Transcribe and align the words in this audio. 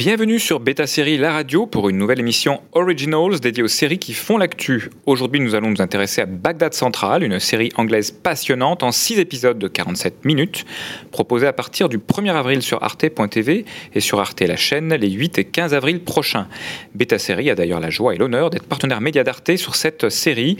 Bienvenue 0.00 0.38
sur 0.38 0.60
Beta 0.60 0.86
Série 0.86 1.18
La 1.18 1.30
Radio 1.30 1.66
pour 1.66 1.90
une 1.90 1.98
nouvelle 1.98 2.20
émission 2.20 2.62
Originals 2.72 3.38
dédiée 3.38 3.62
aux 3.62 3.68
séries 3.68 3.98
qui 3.98 4.14
font 4.14 4.38
l'actu. 4.38 4.88
Aujourd'hui, 5.04 5.40
nous 5.40 5.54
allons 5.54 5.68
nous 5.68 5.82
intéresser 5.82 6.22
à 6.22 6.24
Bagdad 6.24 6.72
Central, 6.72 7.22
une 7.22 7.38
série 7.38 7.70
anglaise 7.76 8.10
passionnante 8.10 8.82
en 8.82 8.92
6 8.92 9.18
épisodes 9.18 9.58
de 9.58 9.68
47 9.68 10.24
minutes, 10.24 10.64
proposée 11.10 11.46
à 11.46 11.52
partir 11.52 11.90
du 11.90 11.98
1er 11.98 12.32
avril 12.32 12.62
sur 12.62 12.82
arte.tv 12.82 13.66
et 13.92 14.00
sur 14.00 14.20
Arte 14.20 14.40
la 14.40 14.56
chaîne 14.56 14.94
les 14.94 15.10
8 15.10 15.38
et 15.38 15.44
15 15.44 15.74
avril 15.74 16.02
prochains. 16.02 16.48
Beta 16.94 17.18
Série 17.18 17.50
a 17.50 17.54
d'ailleurs 17.54 17.80
la 17.80 17.90
joie 17.90 18.14
et 18.14 18.16
l'honneur 18.16 18.48
d'être 18.48 18.66
partenaire 18.66 19.02
média 19.02 19.22
d'Arte 19.22 19.54
sur 19.56 19.76
cette 19.76 20.08
série 20.08 20.56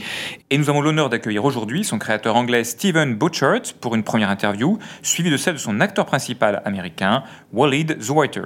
et 0.51 0.57
nous 0.59 0.69
avons 0.69 0.81
l'honneur 0.81 1.09
d'accueillir 1.09 1.45
aujourd'hui 1.45 1.83
son 1.83 1.97
créateur 1.97 2.35
anglais 2.35 2.63
Stephen 2.63 3.15
Butchert 3.15 3.73
pour 3.81 3.95
une 3.95 4.03
première 4.03 4.29
interview, 4.29 4.77
suivie 5.01 5.31
de 5.31 5.37
celle 5.37 5.55
de 5.55 5.59
son 5.59 5.79
acteur 5.79 6.05
principal 6.05 6.61
américain 6.63 7.23
Walid 7.51 7.99
Zouaiter. 7.99 8.43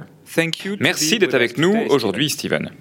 Merci 0.79 1.19
d'être 1.19 1.35
avec 1.35 1.57
nous 1.57 1.75
aujourd'hui, 1.89 2.29
Steven. 2.29 2.71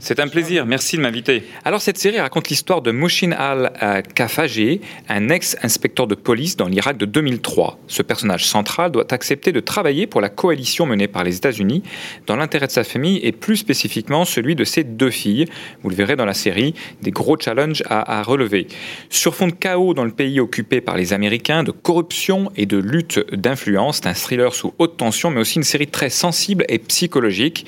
C'est 0.00 0.18
un 0.18 0.28
plaisir, 0.28 0.64
merci 0.64 0.96
de 0.96 1.02
m'inviter. 1.02 1.42
Alors 1.62 1.82
cette 1.82 1.98
série 1.98 2.18
raconte 2.18 2.48
l'histoire 2.48 2.80
de 2.80 2.90
Mushin 2.90 3.32
al-Kafajeh, 3.32 4.80
un 5.10 5.28
ex-inspecteur 5.28 6.06
de 6.06 6.14
police 6.14 6.56
dans 6.56 6.68
l'Irak 6.68 6.96
de 6.96 7.04
2003. 7.04 7.78
Ce 7.86 8.00
personnage 8.00 8.46
central 8.46 8.92
doit 8.92 9.12
accepter 9.12 9.52
de 9.52 9.60
travailler 9.60 10.06
pour 10.06 10.22
la 10.22 10.30
coalition 10.30 10.86
menée 10.86 11.06
par 11.06 11.22
les 11.22 11.36
États-Unis 11.36 11.82
dans 12.26 12.36
l'intérêt 12.36 12.66
de 12.66 12.72
sa 12.72 12.82
famille 12.82 13.18
et 13.18 13.32
plus 13.32 13.58
spécifiquement 13.58 14.24
celui 14.24 14.54
de 14.54 14.64
ses 14.64 14.84
deux 14.84 15.10
filles. 15.10 15.44
Vous 15.82 15.90
le 15.90 15.96
verrez 15.96 16.16
dans 16.16 16.24
la 16.24 16.32
série, 16.32 16.74
des 17.02 17.10
gros 17.10 17.36
challenges 17.38 17.82
à, 17.90 18.20
à 18.20 18.22
relever. 18.22 18.68
Sur 19.10 19.34
fond 19.34 19.48
de 19.48 19.52
chaos 19.52 19.92
dans 19.92 20.04
le 20.04 20.12
pays 20.12 20.40
occupé 20.40 20.80
par 20.80 20.96
les 20.96 21.12
Américains, 21.12 21.62
de 21.62 21.72
corruption 21.72 22.50
et 22.56 22.64
de 22.64 22.78
lutte 22.78 23.18
d'influence, 23.34 23.96
c'est 23.96 24.08
un 24.08 24.14
thriller 24.14 24.54
sous 24.54 24.72
haute 24.78 24.96
tension 24.96 25.28
mais 25.28 25.40
aussi 25.40 25.56
une 25.56 25.62
série 25.64 25.88
très 25.88 26.08
sensible 26.08 26.64
et 26.70 26.78
psychologique. 26.78 27.66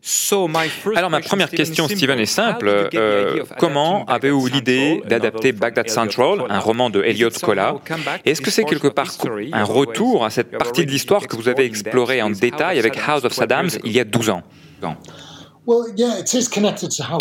So 0.00 0.48
my 0.48 0.68
first 0.68 1.09
ma 1.10 1.20
première 1.20 1.50
question, 1.50 1.88
Steven, 1.88 2.18
est 2.18 2.26
simple. 2.26 2.88
Euh, 2.94 3.44
comment 3.58 4.04
avez-vous 4.06 4.46
l'idée 4.46 5.02
d'adapter 5.08 5.52
Baghdad 5.52 5.88
Central, 5.88 6.44
un 6.48 6.58
roman 6.58 6.90
de 6.90 7.02
Elliot 7.02 7.30
Scola 7.30 7.76
Est-ce 8.24 8.40
que 8.40 8.50
c'est 8.50 8.64
quelque 8.64 8.88
part 8.88 9.08
un 9.52 9.64
retour 9.64 10.24
à 10.24 10.30
cette 10.30 10.56
partie 10.56 10.86
de 10.86 10.90
l'histoire 10.90 11.26
que 11.26 11.36
vous 11.36 11.48
avez 11.48 11.64
explorée 11.64 12.22
en 12.22 12.30
détail 12.30 12.78
avec 12.78 12.98
House 13.06 13.24
of 13.24 13.32
Saddam? 13.32 13.68
Il 13.84 13.92
y 13.92 14.00
a 14.00 14.04
12 14.04 14.30
ans. 14.30 14.42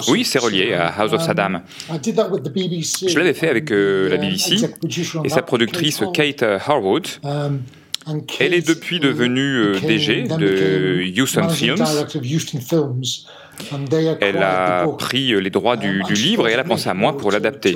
Oui, 0.07 0.23
c'est 0.23 0.39
relié 0.39 0.73
à 0.73 0.87
House 0.87 1.13
of 1.13 1.21
Saddam. 1.21 1.61
Je 1.89 3.17
l'avais 3.17 3.33
fait 3.33 3.49
avec 3.49 3.71
euh, 3.71 4.09
la 4.09 4.17
BBC 4.17 4.69
et 5.23 5.29
sa 5.29 5.41
productrice 5.41 6.01
Kate 6.13 6.43
Harwood. 6.43 7.07
Elle 8.39 8.53
est 8.53 8.67
depuis 8.67 8.99
devenue 8.99 9.73
DG 9.81 10.23
de 10.23 11.21
Houston 11.21 11.49
Films. 11.49 11.83
Elle 14.21 14.43
a 14.43 14.87
pris 14.97 15.39
les 15.39 15.49
droits 15.49 15.77
du, 15.77 16.03
livre 16.09 16.47
et 16.47 16.53
elle 16.53 16.59
a 16.59 16.63
pensé 16.63 16.89
à 16.89 16.93
moi 16.93 17.17
pour 17.17 17.31
l'adapter. 17.31 17.75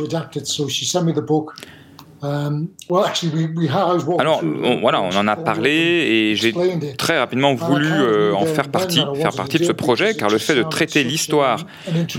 Alors 4.18 4.42
voilà, 4.82 5.02
on 5.02 5.16
en 5.16 5.28
a 5.28 5.36
parlé 5.36 5.72
et 5.72 6.36
j'ai 6.36 6.54
très 6.98 7.20
rapidement 7.20 7.54
voulu 7.54 7.86
euh, 7.86 8.34
en 8.34 8.46
faire 8.46 8.70
partie, 8.70 9.04
faire 9.16 9.36
partie 9.36 9.58
de 9.58 9.66
ce 9.66 9.74
projet, 9.74 10.16
car 10.16 10.30
le 10.30 10.38
fait 10.38 10.56
de 10.56 10.64
traiter 10.64 11.04
l'histoire 11.04 11.66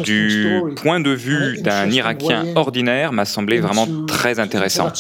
du 0.03 0.61
point 0.77 1.01
de 1.01 1.11
vue 1.11 1.63
d'un 1.63 1.91
Irakien 1.91 2.45
ordinaire 2.55 3.13
m'a 3.13 3.25
semblé 3.25 3.61
vraiment 3.61 3.87
très 4.07 4.39
intéressant. 4.39 4.93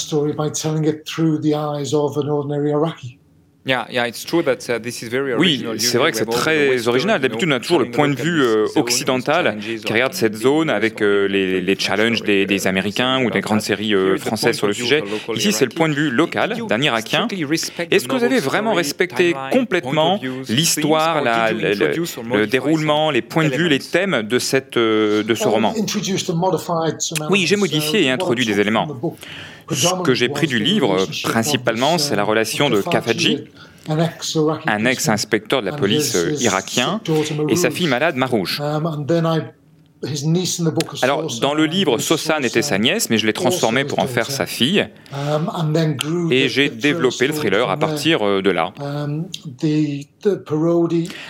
Oui, 5.38 5.64
c'est 5.78 5.96
vrai 5.96 6.10
que 6.10 6.18
c'est 6.18 6.26
très 6.26 6.86
original. 6.86 7.20
D'habitude, 7.20 7.48
on 7.48 7.56
a 7.56 7.60
toujours 7.60 7.78
le 7.78 7.90
point 7.90 8.08
de 8.08 8.14
vue 8.14 8.42
euh, 8.42 8.66
occidental 8.76 9.58
qui 9.58 9.92
regarde 9.92 10.12
cette 10.12 10.36
zone 10.36 10.68
avec 10.68 11.00
euh, 11.00 11.26
les, 11.26 11.76
challenges 11.78 12.22
des, 12.22 12.66
Américains 12.66 13.24
ou 13.24 13.30
des 13.30 13.40
grandes 13.40 13.60
séries 13.60 13.94
euh, 13.94 14.16
françaises 14.18 14.56
sur 14.56 14.66
le 14.66 14.72
sujet. 14.72 15.02
Ici, 15.34 15.52
c'est 15.52 15.64
le 15.64 15.70
point 15.70 15.88
de 15.88 15.94
vue 15.94 16.10
local 16.10 16.56
d'un 16.68 16.80
Irakien. 16.80 17.26
Est-ce 17.90 18.06
que 18.06 18.14
vous 18.14 18.24
avez 18.24 18.40
vraiment 18.40 18.74
respecté 18.74 19.34
complètement 19.50 20.20
l'histoire, 20.48 21.22
le, 21.22 22.44
déroulement, 22.46 23.10
les 23.10 23.22
points 23.22 23.48
de 23.48 23.54
vue, 23.54 23.68
les 23.68 23.78
thèmes 23.78 24.22
de, 24.22 24.38
cette, 24.38 24.76
de 24.76 25.34
ce 25.34 25.48
roman? 25.48 25.74
Oui, 27.30 27.46
j'ai 27.46 27.56
modifié 27.56 28.04
et 28.04 28.10
introduit 28.10 28.44
des 28.44 28.60
éléments. 28.60 28.88
Ce 29.70 30.02
que 30.02 30.14
j'ai 30.14 30.28
pris 30.28 30.46
du 30.46 30.58
livre, 30.58 31.06
principalement, 31.22 31.98
c'est 31.98 32.16
la 32.16 32.24
relation 32.24 32.70
de 32.70 32.80
Kafaji, 32.82 33.44
un 34.66 34.84
ex-inspecteur 34.84 35.60
de 35.60 35.66
la 35.66 35.76
police 35.76 36.14
euh, 36.16 36.34
irakien, 36.40 37.00
et 37.48 37.56
sa 37.56 37.70
fille 37.70 37.86
malade 37.86 38.16
Marouche. 38.16 38.60
Alors, 41.02 41.26
dans 41.40 41.54
le 41.54 41.66
livre, 41.66 41.98
Sosan 41.98 42.42
était 42.42 42.62
sa 42.62 42.78
nièce, 42.78 43.10
mais 43.10 43.18
je 43.18 43.26
l'ai 43.26 43.32
transformée 43.32 43.84
pour 43.84 43.98
en 44.00 44.06
faire 44.06 44.30
sa 44.30 44.46
fille. 44.46 44.86
Et 46.30 46.48
j'ai 46.48 46.68
développé 46.68 47.26
le 47.26 47.34
thriller 47.34 47.70
à 47.70 47.76
partir 47.76 48.22
euh, 48.22 48.42
de 48.42 48.50
là. 48.50 48.72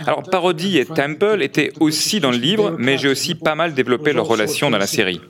Alors, 0.07 0.23
Parody 0.23 0.79
et 0.79 0.85
Temple 0.87 1.43
étaient 1.43 1.73
aussi 1.81 2.21
dans 2.21 2.31
le 2.31 2.39
livre, 2.39 2.75
mais 2.79 2.99
j'ai 2.99 3.09
aussi 3.09 3.35
pas 3.35 3.55
mal 3.55 3.75
développé 3.75 4.13
leur 4.13 4.27
relation 4.27 4.71
dans 4.71 4.79
la 4.79 4.87
série. 4.87 5.21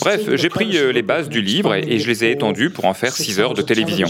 Bref, 0.00 0.34
j'ai 0.34 0.48
pris 0.48 0.76
euh, 0.76 0.92
les 0.92 1.02
bases 1.02 1.28
du 1.28 1.40
livre 1.40 1.74
et, 1.74 1.98
je 1.98 2.06
les 2.06 2.24
ai 2.24 2.30
étendues 2.32 2.70
pour 2.70 2.84
en 2.84 2.94
faire 2.94 3.12
6 3.12 3.40
heures 3.40 3.54
de 3.54 3.62
télévision. 3.62 4.08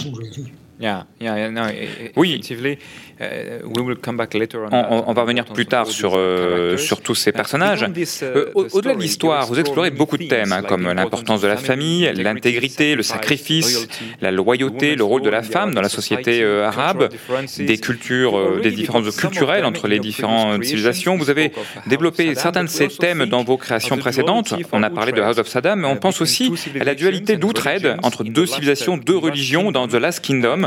Oui, 2.16 2.40
euh, 3.20 3.58
on, 3.62 5.12
va 5.12 5.22
revenir 5.22 5.44
plus 5.44 5.66
tard 5.66 5.86
sur, 5.86 6.14
euh, 6.16 6.76
sur 6.76 7.00
tous 7.00 7.14
ces 7.14 7.30
personnages. 7.30 7.86
Euh, 8.22 8.50
au-delà 8.54 8.94
de 8.94 9.00
l'histoire, 9.00 9.46
vous 9.46 9.60
explorez 9.60 9.90
beaucoup 9.90 10.16
de 10.16 10.24
thèmes, 10.24 10.52
hein, 10.52 10.62
comme 10.62 10.90
l'importance 10.92 11.40
de 11.40 11.46
la 11.46 11.56
famille, 11.56 12.10
l'intégrité, 12.14 12.94
le 12.94 13.02
sacrifice, 13.02 13.86
la 14.20 14.30
loyauté, 14.30 14.96
le 14.96 15.04
rôle 15.04 15.22
de 15.22 15.30
la 15.30 15.42
femme 15.42 15.74
dans 15.74 15.82
la 15.82 15.88
société 15.88 16.44
arabe, 16.44 17.08
des 17.58 17.78
cultures, 17.78 18.60
des 18.60 18.70
différences 18.70 19.16
culturelles 19.16 19.64
entre 19.64 19.88
les 19.88 19.98
différentes 19.98 20.64
civilisations. 20.64 21.16
Vous 21.16 21.30
avez 21.30 21.52
développé 21.86 22.34
certains 22.34 22.64
de 22.64 22.68
ces 22.68 22.88
thèmes 22.88 23.26
dans 23.26 23.44
vos 23.44 23.56
créations 23.56 23.96
précédentes. 23.98 24.54
On 24.72 24.82
a 24.82 24.90
parlé 24.90 25.12
de 25.12 25.20
House 25.20 25.38
of 25.38 25.46
Saddam, 25.46 25.80
mais 25.80 25.88
on 25.88 25.96
pense 25.96 26.20
aussi 26.20 26.52
à 26.80 26.84
la 26.84 26.94
dualité 26.94 27.36
d'Outrade 27.36 27.98
entre 28.02 28.24
deux 28.24 28.46
civilisations, 28.46 28.96
deux 28.96 29.16
religions 29.16 29.70
dans 29.70 29.86
The 29.86 29.94
Last 29.94 30.24
Kingdom, 30.24 30.66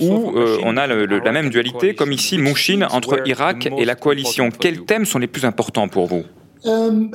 où 0.00 0.34
on 0.64 0.76
a 0.76 0.86
la 0.86 1.32
même 1.32 1.50
dualité 1.50 1.94
comme 1.94 2.12
ici 2.12 2.38
Mouchine, 2.38 2.86
entre 2.90 3.26
Irak 3.26 3.68
et 3.78 3.84
la 3.84 3.94
coalition. 3.94 4.50
Quels 4.50 4.84
thèmes 4.84 5.06
sont 5.06 5.18
les 5.18 5.26
plus 5.26 5.44
importants 5.44 5.88
pour 5.88 6.06
vous 6.06 6.24
um, 6.64 7.10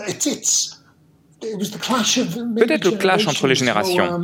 Peut-être 1.40 2.86
le 2.86 2.92
clash 2.98 3.28
entre 3.28 3.48
les 3.48 3.56
générations. 3.56 4.22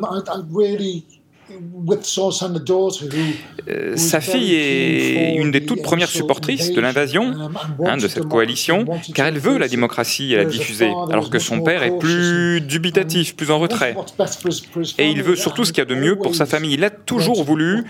Euh, 3.68 3.96
sa 3.98 4.22
fille 4.22 4.54
est 4.54 5.36
une 5.36 5.52
des 5.52 5.66
toutes 5.66 5.82
premières 5.82 6.10
supportrices 6.10 6.72
de 6.72 6.82
l'invasion, 6.82 7.24
um, 7.24 7.58
hein, 7.86 7.98
de 7.98 8.08
cette 8.08 8.26
coalition, 8.26 8.86
car 9.14 9.28
elle 9.28 9.40
veut 9.40 9.58
la 9.58 9.68
démocratie 9.68 10.34
et 10.34 10.38
la 10.38 10.46
diffuser, 10.46 10.92
alors 11.12 11.30
que 11.30 11.40
son 11.40 11.62
père 11.62 11.84
est 11.84 11.98
plus 11.98 12.62
dubitatif, 12.62 13.36
plus 13.36 13.52
en 13.52 13.60
retrait. 13.60 13.96
Et 14.98 15.10
il 15.10 15.24
veut 15.24 15.36
surtout 15.36 15.66
ce 15.66 15.72
qu'il 15.72 15.80
y 15.80 15.88
a 15.88 15.90
de 15.90 15.96
mieux 15.96 16.18
pour 16.18 16.36
sa 16.36 16.46
famille. 16.46 16.74
Il 16.74 16.80
l'a 16.80 16.90
toujours 16.90 17.44
voulu 17.44 17.84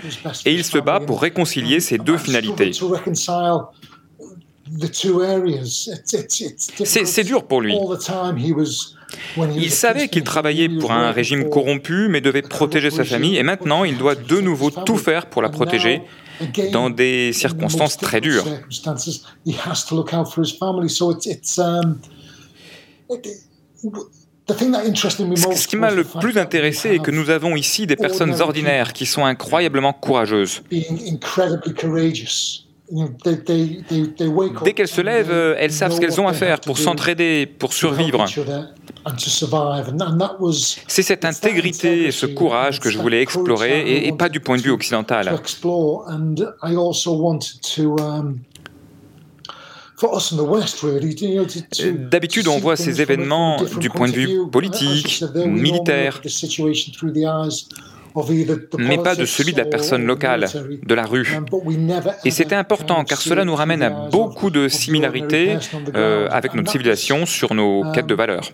et 0.46 0.54
il 0.54 0.64
se 0.64 0.78
bat 0.78 1.00
pour 1.00 1.22
réconcilier 1.22 1.80
ces 1.80 1.98
deux 1.98 2.18
finalités. 2.18 2.72
C'est 6.86 7.24
dur 7.24 7.46
pour 7.46 7.62
lui. 7.62 7.76
Il 9.56 9.72
savait 9.72 10.08
qu'il 10.08 10.24
travaillait 10.24 10.70
pour 10.70 10.92
un 10.92 11.12
régime 11.12 11.50
corrompu, 11.50 12.08
mais 12.10 12.22
devait 12.22 12.42
protéger 12.42 12.90
sa 12.90 13.04
famille, 13.04 13.38
et 13.38 13.44
maintenant 13.44 13.84
il 13.84 13.98
doit 13.98 14.16
de 14.16 14.40
nouveau 14.40 14.72
tout 14.72 14.98
faire 14.98 15.28
pour 15.28 15.42
la 15.42 15.50
protéger 15.50 16.02
dans 16.72 16.90
des 16.90 17.34
circonstances 17.34 17.98
très 17.98 18.22
dures. 18.22 18.46
Ce 24.48 25.68
qui 25.68 25.76
m'a 25.78 25.92
le 25.92 26.04
plus 26.04 26.38
intéressé 26.38 26.90
est 26.90 27.00
que 27.00 27.12
nous 27.12 27.30
avons 27.30 27.56
ici 27.56 27.88
des 27.88 27.96
personnes 27.96 28.42
ordinaires 28.42 28.92
qui 28.94 29.06
sont 29.06 29.24
incroyablement 29.24 29.94
courageuses. 29.94 30.62
Dès 34.64 34.74
qu'elles 34.74 34.88
se 34.88 35.02
lèvent, 35.02 35.56
elles 35.58 35.72
savent 35.72 35.94
ce 35.94 36.00
qu'elles 36.00 36.22
ont 36.22 36.28
à 36.28 36.34
faire 36.34 36.60
pour 36.60 36.78
s'entraider, 36.78 37.48
pour 37.48 37.74
survivre. 37.74 38.26
C'est 40.88 41.02
cette 41.02 41.26
intégrité 41.26 42.06
et 42.06 42.12
ce 42.12 42.26
courage 42.28 42.80
que 42.80 42.90
je 42.90 43.00
voulais 43.00 43.22
explorer 43.22 44.06
et, 44.06 44.12
pas 44.12 44.30
du 44.30 44.40
point 44.40 44.58
de 44.58 44.62
vue 44.62 44.72
occidental. 44.72 45.36
D'habitude, 52.12 52.48
on 52.48 52.60
voit 52.60 52.76
ces 52.76 53.02
événements 53.02 53.58
du 53.80 53.90
point 53.90 54.08
de 54.08 54.14
vue 54.14 54.50
politique, 54.52 55.24
militaire, 55.36 56.22
mais 58.78 58.98
pas 58.98 59.16
de 59.16 59.26
celui 59.26 59.54
de 59.54 59.58
la 59.58 59.66
personne 59.66 60.06
locale, 60.06 60.48
de 60.84 60.94
la 60.94 61.06
rue. 61.06 61.40
Et 62.26 62.32
c'était 62.32 62.56
important 62.56 63.04
car 63.04 63.22
cela 63.22 63.46
nous 63.46 63.56
ramène 63.56 63.82
à 63.82 63.90
beaucoup 63.90 64.50
de 64.50 64.68
similarités 64.68 65.58
euh, 65.96 66.28
avec 66.30 66.54
notre 66.54 66.72
civilisation 66.72 67.26
sur 67.26 67.54
nos 67.54 67.92
quêtes 67.92 68.08
de 68.08 68.16
valeurs. 68.16 68.52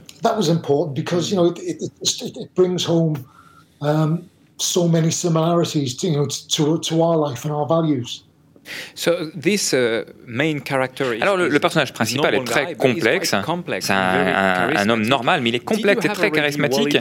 Alors 11.22 11.38
le, 11.38 11.60
personnage 11.60 11.94
principal 11.94 12.36
est 12.36 12.44
très 12.44 12.76
complexe. 12.76 13.36
C'est 13.82 13.94
un, 13.94 14.90
homme 14.90 15.06
normal, 15.06 15.42
mais 15.42 15.50
il 15.50 15.56
est 15.56 15.60
complexe 15.60 16.06
et 16.06 16.10
très 16.10 16.32
charismatique. 16.32 16.98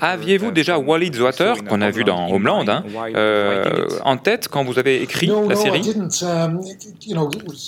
Aviez-vous 0.00 0.50
déjà 0.50 0.78
Walid 0.78 1.14
Zwater, 1.14 1.64
qu'on 1.64 1.82
a 1.82 1.90
vu 1.90 2.04
dans 2.04 2.30
Homeland, 2.30 2.68
hein, 2.68 2.84
euh, 3.14 3.88
en 4.04 4.16
tête 4.16 4.48
quand 4.48 4.64
vous 4.64 4.78
avez 4.78 5.02
écrit 5.02 5.30
la 5.48 5.56
série? 5.56 5.82
um, 6.22 6.60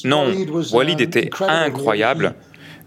Non, 0.05 0.33
Walid 0.73 1.01
était 1.01 1.31
incroyable. 1.41 2.35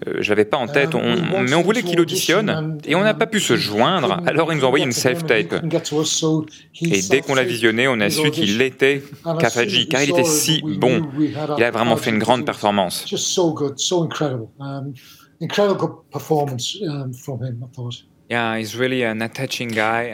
Euh, 0.08 0.18
je 0.20 0.30
l'avais 0.30 0.46
pas 0.46 0.58
en 0.58 0.68
tête, 0.68 0.94
mais 0.94 1.54
on 1.56 1.62
voulait 1.62 1.84
qu'il 1.84 2.00
auditionne 2.00 2.80
et 2.86 2.96
on 2.96 3.02
n'a 3.02 3.14
pas 3.14 3.28
pu 3.28 3.40
se 3.40 3.56
joindre. 3.56 4.20
Alors 4.26 4.52
il 4.52 4.58
nous 4.58 4.66
a 4.66 4.68
envoyé 4.68 4.86
une 4.86 4.92
self-tape. 4.92 5.64
Et 6.82 7.02
dès 7.10 7.22
qu'on 7.22 7.36
l'a 7.36 7.44
visionné, 7.44 7.88
on 7.88 8.00
a 8.00 8.10
su 8.10 8.32
qu'il 8.32 8.62
était 8.62 9.04
Kafaji, 9.40 9.88
car 9.88 10.04
il 10.04 10.10
était 10.12 10.24
si 10.24 10.62
bon. 10.62 11.04
Il 11.58 11.64
a 11.64 11.72
vraiment 11.72 11.98
fait 11.98 12.12
une 12.12 12.20
grande 12.20 12.46
performance. 12.46 13.06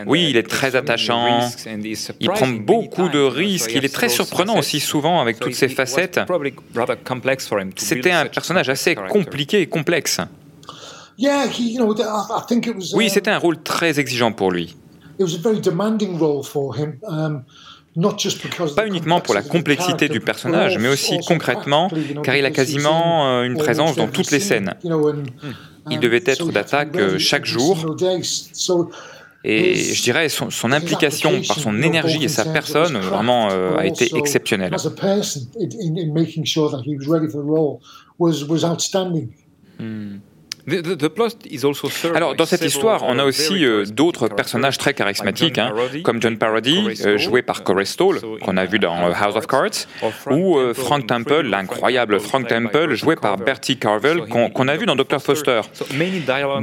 Oui, 0.06 0.28
il 0.31 0.38
est 0.38 0.44
très 0.50 0.75
attachant. 0.75 1.50
Il 2.19 2.30
prend 2.30 2.48
beaucoup 2.48 3.08
de 3.10 3.19
risques. 3.19 3.72
Il 3.74 3.86
est 3.86 3.94
très 3.94 4.10
surprenant 4.10 4.58
aussi 4.58 4.80
souvent 4.80 5.22
avec 5.22 5.40
toutes 5.40 5.54
ses 5.56 5.69
facettes. 5.69 6.19
C'était 7.78 8.12
un 8.12 8.25
personnage 8.25 8.69
assez 8.69 8.96
compliqué 8.96 9.62
et 9.62 9.68
complexe. 9.68 10.19
Oui, 12.98 13.10
c'était 13.10 13.31
un 13.31 13.38
rôle 13.38 13.62
très 13.62 14.00
exigeant 14.00 14.31
pour 14.31 14.52
lui. 14.52 14.75
Pas 18.75 18.88
uniquement 18.88 19.19
pour 19.19 19.34
la 19.36 19.42
complexité 19.42 20.08
du 20.10 20.19
personnage, 20.22 20.78
mais 20.78 20.88
aussi 20.88 21.19
concrètement, 21.28 21.90
car 22.24 22.36
il 22.36 22.46
a 22.46 22.52
quasiment 22.52 23.28
euh, 23.28 23.44
une 23.44 23.58
présence 23.58 23.96
dans 23.96 24.08
toutes 24.08 24.31
les 24.31 24.40
scènes. 24.40 24.74
Il 25.89 26.00
devait 26.00 26.24
être 26.25 26.51
d'attaque 26.51 26.95
euh, 26.95 27.18
chaque 27.18 27.45
jour. 27.45 27.95
Et 29.44 29.74
je 29.75 30.04
dirais 30.04 30.30
son, 30.30 30.51
son, 30.51 30.72
implication 30.72 31.42
par 31.48 31.57
son 31.57 31.81
énergie 31.81 32.24
et 32.24 32.28
sa 32.28 32.45
personne 32.45 32.98
vraiment 33.00 33.50
euh, 33.50 33.75
a 33.75 33.88
été 33.88 34.16
exceptionnelle. 34.16 34.72
Alors, 42.16 42.36
dans 42.36 42.46
cette 42.46 42.63
histoire, 42.63 43.04
on 43.08 43.18
a 43.19 43.25
aussi 43.25 43.66
euh, 43.66 43.86
d'autres 43.86 44.28
personnages 44.28 44.78
très 44.78 44.94
charismatiques, 44.94 45.58
hein, 45.58 45.74
comme 46.04 46.22
John 46.22 46.38
Parody, 46.38 47.02
euh, 47.06 47.18
joué 47.18 47.42
par 47.42 47.63
Corey 47.63 47.86
Stoll, 47.86 48.19
qu'on 48.42 48.58
a 48.58 48.66
vu 48.66 48.80
dans 48.80 48.96
euh, 48.96 49.12
House 49.19 49.36
of 49.36 49.48
Cards, 49.48 49.88
ou 50.30 50.58
Frank 50.74 51.08
Temple, 51.08 51.42
l'incroyable 51.42 52.19
Frank 52.19 52.48
Temple, 52.48 52.94
joué 52.94 53.16
par 53.16 53.38
Bertie 53.38 53.78
Carvel, 53.78 54.22
qu'on 54.28 54.68
a 54.68 54.75
vu 54.75 54.86
dans 54.86 54.96
Dr. 54.96 55.19
Foster. 55.22 55.62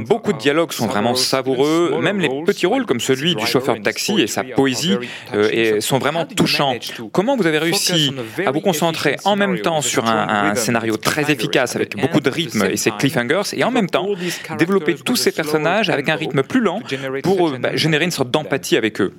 Beaucoup 0.05 0.33
de 0.33 0.37
dialogues 0.37 0.71
sont 0.71 0.87
vraiment 0.87 1.15
savoureux, 1.15 1.99
même 2.01 2.19
les 2.19 2.29
petits 2.45 2.65
rôles 2.65 2.85
comme 2.85 2.99
celui 2.99 3.35
du 3.35 3.45
chauffeur 3.45 3.75
de 3.75 3.81
taxi 3.81 4.19
et 4.19 4.27
sa 4.27 4.43
poésie 4.43 4.97
et 5.33 5.81
sont 5.81 5.99
vraiment 5.99 6.25
touchants. 6.25 6.75
Comment 7.11 7.35
vous 7.35 7.47
avez 7.47 7.57
réussi 7.59 8.13
à 8.45 8.51
vous 8.51 8.61
concentrer 8.61 9.17
en 9.25 9.35
même 9.35 9.59
temps 9.59 9.81
sur 9.81 10.05
un, 10.05 10.51
un 10.51 10.55
scénario 10.55 10.97
très 10.97 11.31
efficace 11.31 11.75
avec 11.75 11.97
beaucoup 11.97 12.19
de 12.19 12.29
rythme 12.29 12.65
et 12.69 12.77
ses 12.77 12.91
cliffhangers, 12.91 13.53
et 13.53 13.63
en 13.63 13.71
même 13.71 13.88
temps 13.89 14.07
développer 14.57 14.95
tous 14.95 15.15
ces 15.15 15.31
personnages 15.31 15.89
avec 15.89 16.09
un 16.09 16.15
rythme 16.15 16.43
plus 16.43 16.61
lent 16.61 16.81
pour 17.23 17.51
bah, 17.57 17.75
générer 17.75 18.05
une 18.05 18.11
sorte 18.11 18.31
d'empathie 18.31 18.77
avec 18.77 19.01
eux. 19.01 19.13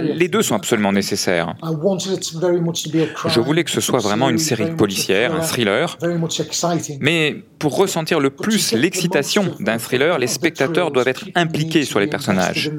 les 0.00 0.28
deux 0.28 0.42
sont 0.42 0.54
absolument 0.54 0.92
nécessaires. 0.92 1.54
Je 3.28 3.40
voulais 3.40 3.64
que 3.64 3.70
ce 3.70 3.80
soit 3.80 4.00
vraiment 4.00 4.30
une 4.30 4.38
série 4.38 4.70
policière, 4.74 5.34
un 5.34 5.40
thriller, 5.40 5.98
mais 7.00 7.42
pour 7.58 7.76
ressentir 7.76 8.20
le 8.20 8.30
plus 8.30 8.72
l'excitation 8.72 9.54
d'un 9.60 9.78
thriller, 9.78 10.18
les 10.18 10.26
spectateurs 10.26 10.90
doivent 10.90 11.08
être 11.08 11.24
impliqués 11.34 11.84
sur 11.84 12.00
les 12.00 12.06
personnages. 12.06 12.70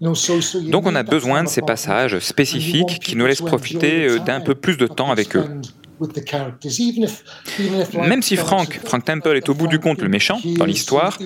Donc 0.00 0.86
on 0.86 0.94
a 0.94 1.02
besoin 1.02 1.44
de 1.44 1.48
ces 1.48 1.62
passages 1.62 2.18
spécifiques 2.18 2.98
qui 3.00 3.16
nous 3.16 3.26
laissent 3.26 3.40
profiter 3.40 4.06
euh, 4.06 4.18
d'un 4.18 4.40
peu 4.40 4.54
plus 4.54 4.76
de 4.76 4.86
temps 4.86 5.10
avec 5.10 5.36
eux. 5.36 5.44
Même 7.94 8.22
si 8.22 8.36
Frank, 8.36 8.80
Frank 8.84 9.04
Temple 9.04 9.36
est 9.36 9.48
au 9.48 9.54
bout 9.54 9.66
du 9.66 9.78
compte 9.78 10.00
le 10.02 10.08
méchant 10.08 10.40
dans 10.56 10.64
l'histoire, 10.64 11.18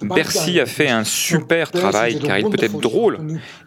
Bercy 0.00 0.60
a 0.60 0.66
fait 0.66 0.88
un 0.88 1.04
super 1.04 1.70
travail 1.70 2.18
car 2.18 2.38
il 2.38 2.48
peut 2.48 2.62
être 2.62 2.78
drôle 2.78 3.18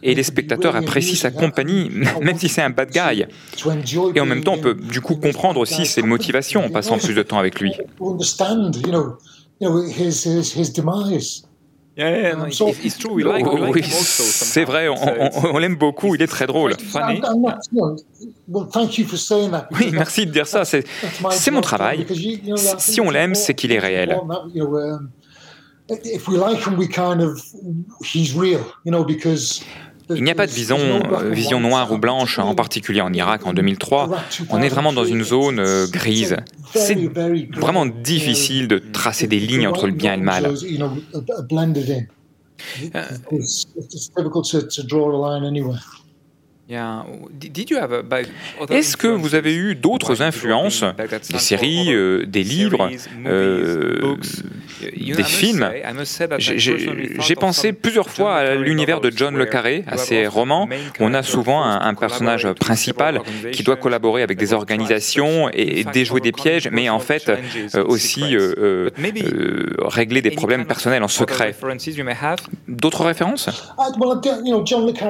et 0.04 0.16
les 0.16 0.24
spectateurs 0.24 0.76
apprécient 0.76 1.16
sa 1.16 1.32
compagnie 1.32 1.90
même 2.22 2.38
si 2.38 2.50
c'est 2.50 2.62
un 2.62 2.70
bad 2.70 2.92
guy. 2.92 3.26
Et 4.16 4.20
en 4.20 4.26
même 4.26 4.44
temps, 4.44 4.54
on 4.54 4.62
peut 4.62 4.76
du 4.76 5.02
coup 5.02 5.16
comprendre 5.16 5.60
aussi 5.60 5.86
ses 5.86 6.02
motivations 6.02 6.66
en 6.66 6.70
passant 6.70 6.98
plus 6.98 7.14
de 7.14 7.24
temps 7.24 7.40
avec 7.40 7.60
lui. 7.60 7.74
Oui, 13.74 13.82
c'est 13.84 14.66
vrai, 14.66 14.88
on, 14.90 15.58
l'aime 15.58 15.76
beaucoup, 15.76 16.16
il 16.16 16.22
est 16.22 16.28
très 16.28 16.46
drôle. 16.46 16.76
Oui, 19.72 19.92
merci 19.92 20.26
de 20.26 20.32
dire 20.32 20.48
ça, 20.48 20.66
c'est 20.66 20.86
mon 21.52 21.62
travail. 21.62 22.06
Si 22.78 23.00
on 23.00 23.10
l'aime, 23.10 23.36
c'est 23.36 23.54
qu'il 23.54 23.72
est 23.72 23.80
réel. 23.80 24.20
Il 30.10 30.24
n'y 30.24 30.32
a 30.32 30.36
pas 30.36 30.48
de 30.48 30.52
vision, 30.52 30.78
euh, 30.78 31.30
vision 31.32 31.60
noire 31.60 31.92
ou 31.92 31.98
blanche, 31.98 32.40
en 32.40 32.54
particulier 32.56 33.02
en 33.02 33.12
Irak 33.14 33.46
en 33.46 33.54
2003. 33.54 34.10
On 34.50 34.62
est 34.62 34.70
vraiment 34.70 34.94
dans 34.94 35.06
une 35.06 35.24
zone 35.24 35.60
euh, 35.60 35.88
grise. 35.88 36.38
C'est 36.74 36.98
vraiment 37.56 37.86
difficile 37.86 38.68
de 38.68 38.78
tracer 38.78 39.28
des 39.28 39.40
lignes 39.40 39.68
entre 39.68 39.88
le 39.88 39.94
bien 39.94 40.14
et 40.14 40.18
le 40.18 40.24
mal. 40.24 40.54
Est-ce 48.70 48.98
que 48.98 49.08
vous 49.08 49.36
avez 49.36 49.54
eu 49.54 49.76
d'autres 49.76 50.24
influences, 50.24 50.84
des 51.32 51.38
séries, 51.38 51.94
euh, 51.94 52.26
des 52.26 52.42
livres, 52.42 52.90
euh, 53.28 54.16
des 54.82 55.24
films. 55.24 55.70
J'ai 56.40 57.36
pensé 57.36 57.72
plusieurs 57.72 58.10
fois 58.10 58.38
à 58.38 58.56
l'univers 58.56 59.00
de 59.00 59.12
John 59.16 59.38
le 59.38 59.46
Carré, 59.46 59.84
à 59.88 59.98
ses 59.98 60.26
romans. 60.26 60.68
On 61.00 61.14
a 61.14 61.22
souvent 61.22 61.64
un, 61.64 61.94
personnage 61.94 62.52
principal 62.54 63.22
qui 63.52 63.64
doit 63.64 63.78
collaborer 63.78 64.24
avec 64.24 64.38
des 64.38 64.54
organisations 64.54 65.50
et 65.54 65.84
déjouer 65.84 66.20
des 66.20 66.32
pièges, 66.32 66.70
mais 66.72 66.90
en 66.90 67.00
fait 67.00 67.30
euh, 67.30 67.84
aussi 67.86 68.36
régler 69.82 70.22
des 70.24 70.32
problèmes 70.32 70.66
personnels 70.66 71.04
en 71.04 71.08
secret. 71.08 71.56
D'autres 72.68 73.06
références? 73.06 73.50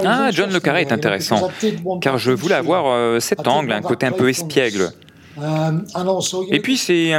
Ah, 0.06 0.30
John 0.32 0.52
le 0.52 0.60
Carré 0.60 0.82
est 0.82 0.92
intéressant 0.92 1.45
car 2.02 2.18
je 2.18 2.32
voulais 2.32 2.56
avoir 2.56 2.86
euh, 2.88 3.20
cet 3.20 3.48
angle, 3.48 3.72
un 3.72 3.82
côté 3.82 4.06
un 4.06 4.12
peu 4.12 4.30
espiègle. 4.30 4.92
Et 6.52 6.60
puis 6.60 6.78
c'est 6.78 7.12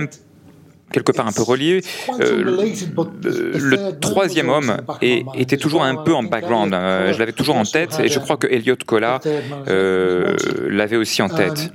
quelque 0.92 1.12
part 1.12 1.26
un 1.26 1.32
peu 1.32 1.42
relié. 1.42 1.82
Euh, 2.20 2.42
le, 2.44 3.98
troisième 3.98 4.48
homme 4.48 4.76
était 5.02 5.56
toujours 5.56 5.82
un 5.82 5.96
peu 5.96 6.14
en 6.14 6.22
background. 6.22 6.72
Euh, 6.72 7.12
je 7.12 7.18
l'avais 7.18 7.32
toujours 7.32 7.56
en 7.56 7.64
tête 7.64 7.98
et 8.00 8.08
je 8.08 8.18
crois 8.18 8.36
que 8.36 8.46
Elliot 8.46 8.76
Kola 8.86 9.20
l'avait 9.66 10.96
aussi 10.96 11.22
en 11.22 11.28
tête. 11.28 11.72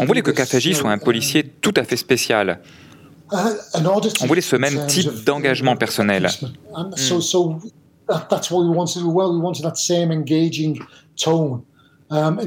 On 0.00 0.04
voulait 0.04 0.22
que 0.22 0.32
Kafaji 0.32 0.74
soit 0.74 0.90
un 0.90 0.98
policier 0.98 1.44
tout 1.44 1.74
à 1.76 1.84
fait 1.84 1.96
spécial. 1.96 2.60
On 3.32 4.26
voulait 4.26 4.40
ce 4.40 4.56
même 4.56 4.86
type 4.86 5.24
d'engagement 5.24 5.76
personnel. 5.76 6.28
Um, 12.08 12.38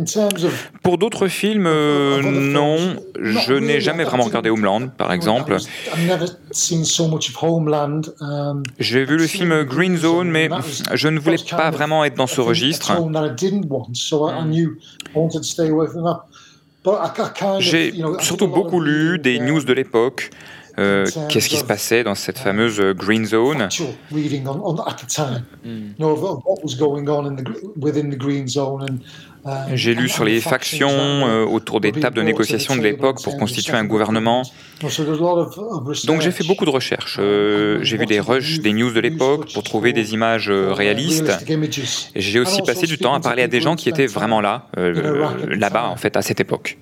Pour 0.83 0.97
d'autres 0.97 1.27
films, 1.27 1.67
euh, 1.67 2.21
non. 2.21 2.95
Je 3.19 3.53
n'ai 3.53 3.81
jamais 3.81 4.05
vraiment 4.05 4.23
regardé 4.23 4.49
Homeland, 4.49 4.88
par 4.88 5.11
exemple. 5.11 5.57
Um, 8.21 8.63
J'ai 8.79 9.03
vu 9.03 9.17
le 9.17 9.27
film 9.27 9.63
Green 9.63 9.97
Zone, 9.97 10.29
mais 10.29 10.49
je 10.93 11.09
ne 11.09 11.19
voulais 11.19 11.35
pas 11.49 11.71
vraiment 11.71 12.05
être 12.05 12.15
dans 12.15 12.27
ce 12.27 12.39
registre. 12.39 12.93
J'ai 17.59 17.93
surtout 18.19 18.47
beaucoup 18.47 18.79
lu 18.79 19.19
des 19.19 19.39
news 19.39 19.61
de 19.63 19.73
l'époque. 19.73 20.29
Euh, 20.79 21.05
Qu'est-ce 21.27 21.50
qui 21.50 21.57
se 21.57 21.63
passait 21.63 22.03
dans 22.03 22.15
cette 22.15 22.39
fameuse 22.39 22.79
Green 22.95 23.25
Zone? 23.25 23.67
J'ai 29.74 29.93
lu 29.93 30.10
sur 30.10 30.24
les 30.24 30.41
factions 30.41 30.89
euh, 30.89 31.46
autour 31.46 31.79
des 31.81 31.91
tables 31.91 32.17
de 32.17 32.22
négociation 32.22 32.75
de 32.75 32.81
l'époque 32.81 33.22
pour 33.24 33.38
constituer 33.38 33.77
un 33.77 33.86
gouvernement. 33.86 34.43
Donc 36.05 36.22
j'ai 36.22 36.31
fait 36.31 36.46
beaucoup 36.46 36.65
de 36.65 36.69
recherches. 36.69 37.17
Euh, 37.19 37.79
j'ai 37.81 37.98
vu 37.98 38.05
des 38.05 38.19
rushs, 38.19 38.60
des 38.60 38.74
news 38.74 38.91
de 38.91 39.00
l'époque 39.00 39.51
pour 39.53 39.63
trouver 39.63 39.93
des 39.93 40.13
images 40.13 40.50
euh, 40.50 40.74
réalistes. 40.74 41.31
J'ai 42.15 42.39
aussi 42.39 42.62
passé 42.62 42.86
du 42.86 42.98
temps 42.98 43.13
à 43.13 43.19
parler 43.19 43.43
à 43.43 43.48
des 43.48 43.62
gens 43.62 43.75
qui 43.75 43.89
étaient 43.89 44.08
vraiment 44.08 44.41
là, 44.41 44.67
là-bas 44.75 45.88
en 45.88 45.96
fait, 45.96 46.17
à 46.17 46.22
cette 46.22 46.39
époque. 46.39 46.77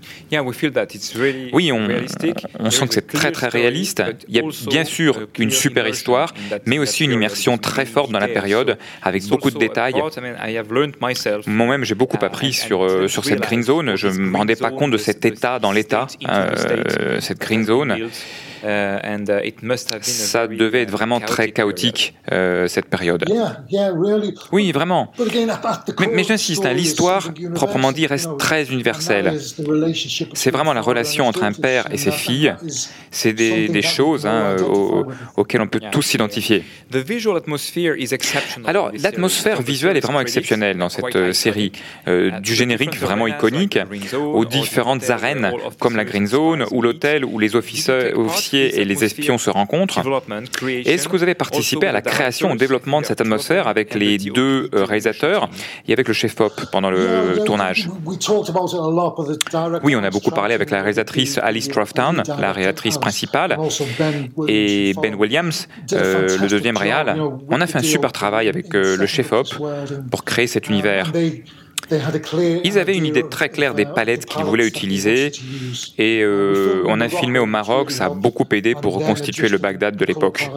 Oui, 1.54 1.72
on, 1.72 1.88
on 2.60 2.70
sent 2.70 2.88
que 2.88 2.94
c'est 2.94 3.08
très 3.08 3.32
très 3.32 3.48
réaliste. 3.48 4.04
Il 4.28 4.36
y 4.36 4.40
a 4.40 4.44
bien 4.68 4.84
sûr 4.84 5.28
une 5.38 5.52
super 5.52 5.88
histoire, 5.88 6.34
mais 6.66 6.80
aussi 6.80 7.06
une 7.06 7.12
immersion 7.12 7.58
très 7.58 7.86
forte 7.86 8.12
dans 8.12 8.20
la 8.20 8.28
période, 8.28 8.78
avec 9.02 9.26
beaucoup 9.28 9.52
de 9.52 9.58
détails. 9.58 9.96
Moi-même, 11.48 11.84
j'ai 11.84 11.96
beaucoup 11.96 12.18
appris 12.22 12.47
sur, 12.52 12.84
euh, 12.84 13.08
sur 13.08 13.26
cette 13.26 13.42
green 13.42 13.64
zone. 13.64 13.96
Je 13.96 14.08
ne 14.08 14.14
me 14.14 14.38
rendais 14.38 14.56
pas 14.56 14.72
compte 14.72 14.92
de 14.92 14.98
cet 14.98 15.26
état 15.26 15.60
dans 15.60 15.72
l'état, 15.72 16.08
euh, 16.28 17.20
cette 17.20 17.40
green 17.40 17.66
zone. 17.66 18.10
Uh, 18.64 19.00
uh, 19.24 20.02
Ça 20.02 20.48
devait 20.48 20.82
être 20.84 20.92
vraiment 20.92 21.20
très 21.20 21.52
chaotique, 21.52 22.16
euh, 22.32 22.68
cette 22.68 22.88
période. 22.88 23.26
Oui, 24.52 24.72
vraiment. 24.72 25.12
Mais, 26.14 26.24
j'insiste, 26.24 26.66
hein, 26.66 26.74
l'histoire, 26.74 27.30
proprement 27.56 27.92
dit, 27.92 28.08
reste 28.08 28.38
très 28.38 28.66
universelle. 28.66 29.40
C'est 30.34 30.52
vraiment 30.52 30.74
la 30.74 30.82
relation 30.82 31.28
entre 31.28 31.44
un 31.44 31.54
père 31.54 31.88
et 31.92 31.98
ses 31.98 32.12
filles. 32.12 32.56
C'est 33.12 33.34
des, 33.34 33.82
choses 33.82 34.26
hein, 34.26 34.56
auxquelles 35.38 35.62
on 35.62 35.68
peut 35.68 35.82
tous 35.92 36.02
s'identifier. 36.02 36.64
Alors, 38.66 38.92
l'atmosphère 39.02 39.62
visuelle 39.62 39.98
est 39.98 40.02
vraiment 40.02 40.22
exceptionnelle 40.22 40.78
dans 40.78 40.90
cette 40.90 41.16
euh, 41.16 41.34
série. 41.34 41.72
Euh, 42.08 42.40
du 42.40 42.54
générique 42.56 42.98
vraiment 42.98 43.28
iconique 43.28 43.80
aux 44.18 44.46
différentes 44.46 45.10
arènes, 45.10 45.52
comme 45.80 45.96
la 45.96 46.06
Green 46.06 46.28
Zone, 46.28 46.66
ou 46.72 46.82
l'hôtel 46.82 47.26
où 47.26 47.40
les 47.40 47.56
officiers 47.56 48.14
et 48.54 48.86
les 48.86 49.04
espions 49.04 49.38
se 49.38 49.50
rencontrent. 49.50 50.00
Est-ce 50.86 51.08
que 51.08 51.12
vous 51.12 51.24
avez 51.24 51.36
participé 51.36 51.88
à 51.88 51.92
la 51.92 52.02
création, 52.02 52.52
au 52.52 52.56
développement 52.56 53.02
de 53.02 53.06
cette 53.06 53.22
atmosphère 53.22 53.68
avec 53.68 53.96
les 53.96 54.18
deux 54.18 54.70
euh, 54.74 54.86
réalisateurs 54.86 55.50
et 55.88 55.94
avec 55.94 56.08
le 56.08 56.14
chef-op 56.14 56.54
pendant 56.72 56.90
le 56.90 57.44
tournage? 57.46 57.90
Oui, 59.84 59.96
on 59.96 60.04
a 60.04 60.10
beaucoup 60.10 60.32
parlé 60.32 60.54
avec 60.54 60.70
la 60.70 60.82
réalisatrice 60.82 61.38
Alice 61.38 61.70
Troughton, 61.70 62.24
la 62.28 62.52
réalisatrice 62.52 62.98
principale, 62.98 63.58
et 64.48 64.94
Ben 65.02 65.16
Williams, 65.16 65.68
euh, 65.94 66.38
le 66.40 66.48
deuxième 66.48 66.78
réal. 66.78 67.20
On 67.50 67.62
a 67.62 67.68
fait 67.68 67.80
un 67.80 67.84
super 67.84 68.12
travail 68.12 68.48
avec 68.48 68.74
euh, 68.76 68.98
le 68.98 69.06
chef-op 69.06 69.48
pour 70.12 70.24
créer 70.24 70.48
cet 70.48 70.70
univers. 70.70 71.12
Ils 72.64 72.80
avaient 72.80 72.98
une 72.98 73.06
idée 73.06 73.28
très 73.28 73.50
claire 73.50 73.74
des 73.74 73.86
palettes 73.86 74.26
qu'ils 74.26 74.44
voulaient 74.44 74.68
utiliser 74.68 75.32
et 75.98 76.22
euh, 76.22 76.84
on 76.86 77.00
a 77.00 77.10
filmé 77.10 77.40
au 77.40 77.46
Maroc, 77.46 77.92
ça 77.92 78.06
a 78.06 78.10
beaucoup 78.10 78.46
aidé 78.52 78.76
pour 78.76 78.96
reconstituer 78.96 79.50
le 79.50 79.58
Bagdad 79.58 79.96
de 79.96 80.06
l'époque. 80.06 80.50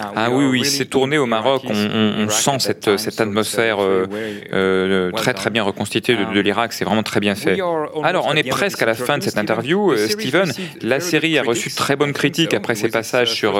Ah, 0.00 0.12
ah 0.16 0.30
oui, 0.30 0.46
oui, 0.46 0.64
c'est 0.64 0.86
tourné 0.86 1.16
au 1.16 1.26
Maroc. 1.26 1.62
On, 1.68 2.28
sent 2.28 2.58
cette, 2.58 2.96
cette 2.96 3.20
atmosphère 3.20 3.80
euh, 3.80 4.06
euh, 4.52 5.12
très 5.12 5.32
très 5.32 5.50
bien 5.50 5.62
reconstituée 5.62 6.16
de, 6.16 6.24
de 6.24 6.40
l'Irak. 6.40 6.72
C'est 6.72 6.84
vraiment 6.84 7.04
très 7.04 7.20
bien 7.20 7.36
fait. 7.36 7.56
Alors, 8.02 8.26
on 8.26 8.34
est 8.34 8.48
presque 8.48 8.82
à 8.82 8.86
la 8.86 8.94
fin 8.94 9.18
de 9.18 9.22
cette 9.22 9.38
interview. 9.38 9.92
Euh, 9.92 10.08
Steven, 10.08 10.52
la 10.82 10.98
série 10.98 11.38
a 11.38 11.42
reçu 11.42 11.70
très 11.70 11.94
bonnes 11.94 12.12
critiques 12.12 12.52
après 12.52 12.74
ses 12.74 12.88
passages 12.88 13.32
sur 13.32 13.54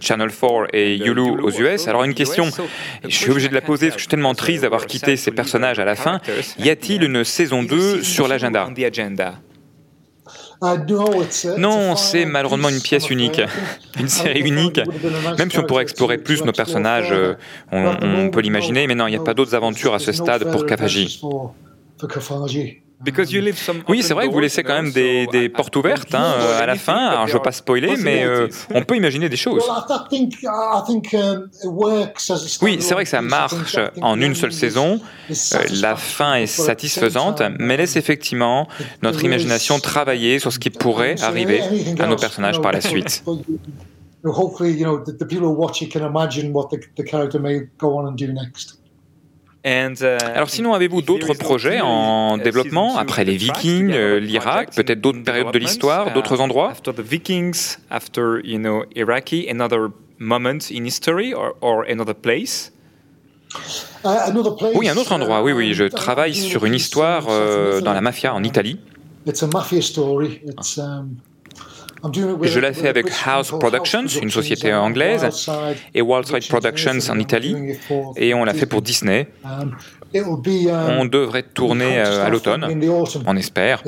Channel 0.00 0.30
4 0.30 0.66
et 0.74 0.96
Hulu 0.96 1.40
aux 1.42 1.50
US. 1.50 1.88
Alors, 1.88 2.04
une 2.04 2.14
question, 2.14 2.48
je 3.04 3.14
suis 3.14 3.30
obligé 3.30 3.48
de 3.48 3.54
la 3.54 3.62
poser 3.62 3.86
parce 3.86 3.96
que 3.96 4.00
je 4.00 4.04
suis 4.04 4.10
tellement 4.10 4.34
triste 4.34 4.62
d'avoir 4.62 4.86
quitté 4.86 5.16
ces 5.16 5.30
personnages 5.30 5.78
à 5.78 5.84
la 5.84 5.96
fin. 5.96 6.20
Y 6.58 6.68
a-t-il 6.68 7.02
une 7.02 7.24
saison 7.24 7.62
2 7.62 8.02
sur 8.02 8.28
l'agenda? 8.28 8.68
Non, 11.58 11.96
c'est 11.96 12.24
malheureusement 12.24 12.68
une 12.68 12.80
pièce 12.80 13.10
unique, 13.10 13.40
une 13.98 14.08
série 14.08 14.40
unique. 14.40 14.80
Même 15.38 15.50
si 15.50 15.58
on 15.58 15.64
pourrait 15.64 15.82
explorer 15.82 16.18
plus 16.18 16.44
nos 16.44 16.52
personnages, 16.52 17.10
euh, 17.10 17.34
on, 17.72 18.30
peut 18.30 18.40
l'imaginer, 18.40 18.86
mais 18.86 18.94
non, 18.94 19.06
il 19.08 19.10
n'y 19.10 19.16
a 19.16 19.22
pas 19.22 19.34
d'autres 19.34 19.54
aventures 19.54 19.94
à 19.94 19.98
ce 19.98 20.12
stade 20.12 20.50
pour 20.50 20.64
Oui, 23.88 24.02
c'est 24.02 24.14
vrai 24.14 24.28
que 24.28 24.32
vous 24.32 24.40
laissez 24.40 24.62
quand 24.62 24.74
même 24.74 24.92
des, 24.92 25.26
des 25.26 25.48
portes 25.48 25.74
ouvertes 25.76 26.14
hein, 26.14 26.34
à 26.60 26.66
la 26.66 26.76
fin. 26.76 27.08
Alors, 27.08 27.26
je 27.26 27.32
ne 27.32 27.38
veux 27.38 27.42
pas 27.42 27.52
spoiler, 27.52 27.96
mais 27.98 28.24
euh, 28.24 28.48
on 28.74 28.82
peut 28.82 28.96
imaginer 28.96 29.28
des 29.28 29.36
choses. 29.36 29.64
Oui, 32.62 32.78
c'est 32.80 32.94
vrai 32.94 33.04
que 33.04 33.10
ça 33.10 33.22
marche 33.22 33.78
en 34.00 34.20
une 34.20 34.34
seule 34.34 34.52
saison. 34.52 35.00
Euh, 35.30 35.58
la 35.80 35.96
fin 35.96 36.34
est 36.34 36.46
satisfaisante, 36.46 37.42
mais 37.58 37.76
laisse 37.76 37.96
effectivement 37.96 38.68
notre 39.02 39.24
imagination 39.24 39.78
travailler 39.80 40.38
sur 40.38 40.52
ce 40.52 40.58
qui 40.58 40.70
pourrait 40.70 41.20
arriver 41.22 41.60
à 41.98 42.06
nos 42.06 42.16
personnages 42.16 42.60
par 42.60 42.72
la 42.72 42.80
suite. 42.80 43.24
Uh, 44.24 44.30
Alors 49.64 50.50
sinon, 50.50 50.74
avez-vous 50.74 51.02
d'autres 51.02 51.34
projets 51.34 51.80
en 51.80 52.36
développement 52.36 52.96
après 52.96 53.24
les 53.24 53.36
Vikings, 53.36 53.92
euh, 53.92 54.18
l'Irak, 54.18 54.74
peut-être 54.74 55.00
d'autres 55.00 55.22
périodes 55.22 55.52
de 55.52 55.58
l'histoire, 55.58 56.08
uh, 56.08 56.12
d'autres 56.12 56.40
endroits 56.40 56.70
After 56.70 56.92
the 56.92 57.00
Vikings, 57.00 57.78
after 57.90 58.40
you 58.44 58.58
know 58.58 58.84
Iraqi, 58.96 59.48
another 59.48 59.88
moment 60.18 60.70
in 60.72 60.84
history 60.84 61.32
or, 61.32 61.54
or 61.60 61.84
another 61.88 62.14
place? 62.14 62.72
Uh, 64.04 64.32
oui, 64.74 64.88
un 64.88 64.96
autre 64.96 65.12
endroit. 65.12 65.42
Oui, 65.42 65.52
oui. 65.52 65.74
Je 65.74 65.84
travaille 65.84 66.34
sur 66.34 66.64
une 66.64 66.74
histoire 66.74 67.26
euh, 67.28 67.80
dans 67.80 67.92
la 67.92 68.00
mafia 68.00 68.34
en 68.34 68.42
Italie. 68.42 68.80
Je 72.12 72.60
l'ai 72.60 72.72
fait 72.72 72.88
avec 72.88 73.06
House 73.24 73.50
Productions, 73.50 74.06
une 74.06 74.30
société 74.30 74.72
anglaise, 74.72 75.28
et 75.94 76.02
Wildside 76.02 76.48
Productions 76.48 77.10
en 77.10 77.18
Italie, 77.18 77.76
et 78.16 78.34
on 78.34 78.44
l'a 78.44 78.54
fait 78.54 78.66
pour 78.66 78.82
Disney. 78.82 79.28
On 80.14 81.04
devrait 81.06 81.42
tourner 81.42 81.98
euh, 81.98 82.26
à 82.26 82.28
l'automne, 82.28 82.66
on 83.26 83.36
espère. 83.36 83.82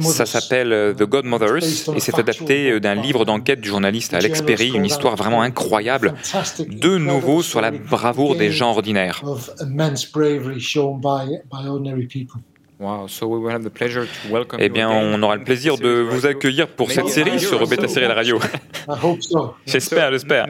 Ça 0.00 0.26
s'appelle 0.26 0.72
euh, 0.72 0.94
The 0.94 1.04
Godmothers 1.04 1.62
et 1.94 2.00
c'est 2.00 2.18
adapté 2.18 2.70
euh, 2.70 2.80
d'un 2.80 2.94
livre 2.94 3.24
d'enquête 3.24 3.60
du 3.60 3.68
journaliste 3.68 4.14
Alex 4.14 4.42
Perry, 4.42 4.72
une 4.74 4.84
histoire 4.84 5.16
vraiment 5.16 5.42
incroyable, 5.42 6.14
de 6.58 6.98
nouveau 6.98 7.42
sur 7.42 7.60
la 7.60 7.70
bravoure 7.70 8.36
des 8.36 8.50
gens 8.50 8.70
ordinaires. 8.70 9.22
Eh 14.58 14.68
bien, 14.68 14.90
on 14.90 15.22
aura 15.22 15.36
le 15.36 15.44
plaisir 15.44 15.78
de 15.78 15.88
vous 15.88 16.26
accueillir 16.26 16.68
pour 16.68 16.90
cette 16.90 17.08
série 17.08 17.40
sur 17.40 17.66
Beta 17.66 17.88
Série 17.88 18.08
la 18.08 18.14
radio. 18.14 18.38
j'espère, 19.66 20.10
j'espère. 20.12 20.46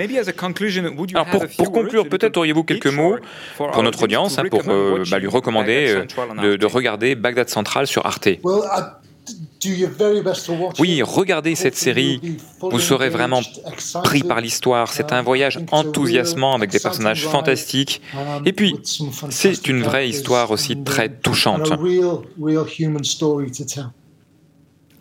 Alors, 1.14 1.26
pour, 1.56 1.72
conclure, 1.72 2.08
peut-être 2.08 2.36
auriez-vous 2.36 2.64
quelques 2.64 2.86
mots 2.86 3.16
pour 3.56 3.82
notre 3.82 4.02
audience, 4.02 4.38
hein, 4.38 4.44
pour 4.50 4.62
euh, 4.68 5.04
bah, 5.10 5.18
lui 5.18 5.28
recommander 5.28 6.04
euh, 6.42 6.56
de, 6.56 6.66
regarder 6.66 7.14
Bagdad 7.14 7.48
Central 7.48 7.86
sur 7.86 8.04
Arte. 8.06 8.28
Oui, 10.78 11.02
regardez 11.02 11.54
cette 11.54 11.76
série, 11.76 12.20
vous 12.60 12.78
serez 12.80 13.08
vraiment 13.08 13.40
pris 14.02 14.22
par 14.22 14.40
l'histoire. 14.40 14.92
C'est 14.92 15.12
un 15.12 15.22
voyage 15.22 15.58
enthousiasmant 15.72 16.54
avec 16.54 16.70
des 16.70 16.80
personnages 16.80 17.26
fantastiques. 17.26 18.02
Et 18.44 18.52
puis, 18.52 18.76
c'est 19.30 19.66
une 19.66 19.82
vraie 19.82 20.08
histoire 20.08 20.50
aussi 20.50 20.82
très 20.82 21.08
touchante. 21.08 21.72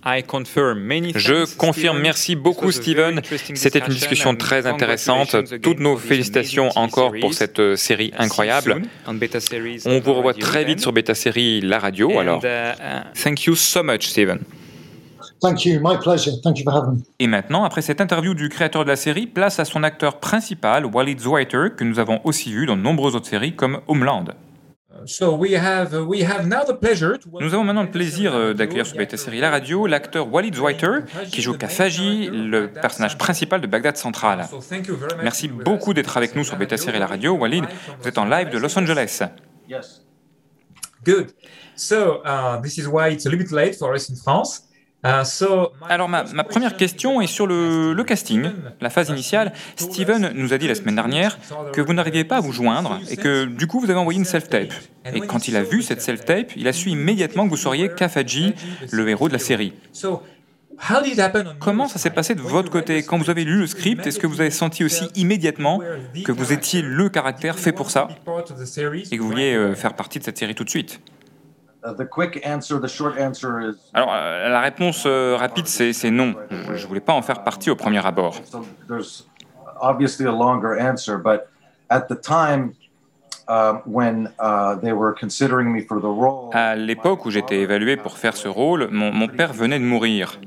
Je 0.06 1.56
confirme, 1.56 2.00
merci 2.00 2.36
beaucoup 2.36 2.72
Steven. 2.72 3.22
C'était 3.56 3.80
une 3.80 3.94
discussion 3.94 4.36
très 4.36 4.68
intéressante. 4.68 5.36
Toutes 5.62 5.80
nos 5.80 5.98
félicitations 5.98 6.70
encore 6.76 7.14
pour 7.20 7.34
cette 7.34 7.60
euh, 7.60 7.76
série 7.76 8.12
incroyable. 8.18 8.82
On 9.86 10.00
vous 10.00 10.14
revoit 10.14 10.34
très 10.34 10.66
vite 10.66 10.80
sur 10.80 10.92
Beta 10.92 11.16
Série 11.16 11.62
La 11.62 11.80
Radio. 11.80 12.20
Alors, 12.20 12.44
uh, 12.44 13.20
thank 13.22 13.46
you 13.46 13.56
so 13.56 13.84
much, 13.84 14.08
Steven. 14.08 14.40
Thank 15.42 15.66
you, 15.66 15.82
my 15.84 15.98
pleasure. 15.98 16.40
Thank 16.42 16.60
you 16.60 16.64
for 16.64 16.74
having 16.74 17.00
me. 17.00 17.04
Et 17.20 17.28
maintenant, 17.28 17.66
après 17.66 17.82
cette 17.82 18.00
interview 18.00 18.34
du 18.34 18.48
créateur 18.48 18.86
de 18.86 18.90
la 18.90 18.96
série, 18.96 19.28
place 19.28 19.60
à 19.60 19.66
son 19.66 19.84
acteur 19.84 20.22
principal, 20.22 20.86
Walid 20.86 21.20
Zweiter, 21.20 21.68
que 21.76 21.84
nous 21.84 22.00
avons 22.00 22.22
aussi 22.24 22.54
vu 22.54 22.66
dans 22.66 22.78
de 22.78 22.82
nombreuses 22.82 23.16
autres 23.16 23.28
séries 23.28 23.54
comme 23.54 23.82
Homeland. 23.88 24.26
Nous 24.96 25.24
avons 27.54 27.64
maintenant 27.64 27.84
le 27.84 27.90
plaisir 27.90 28.36
euh, 28.36 28.54
d'accueillir 28.54 28.86
sur 28.86 28.96
Beta 28.96 29.18
Série 29.18 29.40
La 29.40 29.50
Radio 29.50 29.88
l'acteur 29.88 30.32
Walid 30.32 30.56
Zweiter, 30.56 31.00
qui 31.32 31.42
joue 31.42 31.58
Kafaji, 31.58 32.30
le 32.32 32.68
personnage 32.68 33.18
principal 33.18 33.60
de 33.60 33.68
Bagdad 33.68 33.98
Central. 33.98 34.48
Merci 35.24 35.48
beaucoup 35.48 35.94
d'être 35.94 36.16
avec 36.16 36.36
nous 36.36 36.44
sur 36.44 36.58
Beta 36.58 36.78
Série 36.78 37.00
La 37.00 37.08
Radio. 37.08 37.36
Walid, 37.36 37.66
vous 38.02 38.08
êtes 38.08 38.18
en 38.18 38.26
live 38.26 38.50
de 38.50 38.58
Los 38.60 38.78
Angeles. 38.78 39.24
Good. 41.04 41.34
So, 41.76 42.22
uh, 42.24 42.62
this 42.62 42.78
is 42.78 42.88
why 42.88 43.10
it's 43.10 43.26
a 43.26 43.30
little 43.30 43.46
bit 43.46 43.52
late 43.52 43.76
for 43.76 43.94
us 43.94 44.10
in 44.10 44.16
France. 44.16 44.70
Uh, 45.06 45.24
Alors 45.90 46.08
ma, 46.08 46.24
première 46.46 46.78
question 46.78 47.20
est 47.20 47.28
sur 47.28 47.46
le, 47.46 48.02
casting, 48.04 48.50
la 48.80 48.90
phase 48.90 49.10
initiale. 49.10 49.52
Steven 49.76 50.32
nous 50.34 50.54
a 50.54 50.58
dit 50.58 50.68
la 50.68 50.76
semaine 50.76 50.96
dernière 50.96 51.38
que 51.74 51.82
vous 51.82 51.94
n'arriviez 51.94 52.24
pas 52.24 52.38
à 52.38 52.40
vous 52.40 52.54
joindre 52.54 53.00
et 53.10 53.18
que 53.18 53.44
du 53.44 53.68
coup 53.68 53.82
vous 53.82 53.90
avez 53.90 54.00
envoyé 54.00 54.18
une 54.18 54.26
self-tape. 54.26 54.72
Et 55.14 55.20
quand 55.20 55.50
il 55.50 55.58
a 55.58 55.64
vu 55.64 55.82
cette 55.82 56.02
self-tape, 56.02 56.56
il 56.56 56.70
a 56.70 56.74
su 56.74 56.90
immédiatement 56.90 57.44
que 57.44 57.50
vous 57.50 57.58
seriez 57.58 57.90
Kafaji, 57.90 58.54
le 58.92 59.10
héros 59.10 59.28
de 59.28 59.34
la 59.34 59.40
série. 59.40 59.74
Comment 61.60 61.88
ça 61.88 62.00
s'est 62.00 62.10
passé 62.10 62.34
de 62.34 62.42
votre 62.42 62.70
côté? 62.70 63.04
Quand 63.04 63.18
vous 63.18 63.30
avez 63.30 63.44
lu 63.44 63.60
le 63.60 63.68
script, 63.68 64.08
est-ce 64.08 64.20
que 64.20 64.28
vous 64.28 64.40
avez 64.40 64.52
senti 64.52 64.86
aussi 64.86 65.06
immédiatement 65.16 65.82
que 66.24 66.32
vous 66.32 66.54
étiez 66.54 66.82
le 66.82 67.10
caractère 67.10 67.60
fait 67.60 67.74
pour 67.74 67.92
ça 67.92 68.08
et 69.12 69.18
que 69.18 69.22
vous 69.22 69.30
vouliez 69.30 69.54
euh, 69.54 69.76
faire 69.76 69.96
partie 69.96 70.20
de 70.20 70.24
cette 70.24 70.38
série 70.38 70.56
tout 70.56 70.64
de 70.64 70.70
suite? 70.70 71.02
Uh, 71.86 71.94
Alors, 73.94 74.14
euh, 74.14 74.50
la 74.50 74.62
réponse 74.62 75.04
euh, 75.06 75.36
rapide, 75.36 75.68
c'est 75.68 76.12
non. 76.12 76.34
Je 76.50 76.72
ne 76.72 76.88
voulais 76.88 77.02
pas 77.02 77.14
en 77.14 77.22
faire 77.22 77.44
partie 77.44 77.70
au 77.70 77.76
premier 77.76 78.06
abord. 78.06 78.36
À 86.54 86.76
l'époque 86.76 87.26
où 87.26 87.32
j'étais 87.32 87.60
évalué 87.60 87.98
pour 87.98 88.18
faire 88.18 88.38
ce 88.38 88.48
rôle, 88.48 88.88
mon, 88.90 89.12
mon 89.12 89.28
père 89.28 89.52
venait 89.52 89.80
de 89.80 89.84
mourir. 89.84 90.40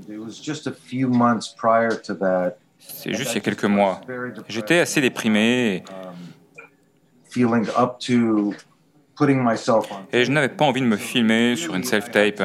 C'est 2.78 3.12
juste 3.12 3.32
il 3.32 3.34
y 3.34 3.38
a 3.38 3.40
quelques 3.40 3.64
mois. 3.64 4.00
J'étais 4.48 4.78
assez 4.78 5.00
déprimé. 5.02 5.82
Et 7.36 7.44
je 10.24 10.30
n'avais 10.30 10.48
pas 10.48 10.64
envie 10.64 10.80
de 10.80 10.86
me 10.86 10.96
filmer 10.96 11.56
sur 11.56 11.74
une 11.74 11.84
self-tape. 11.84 12.42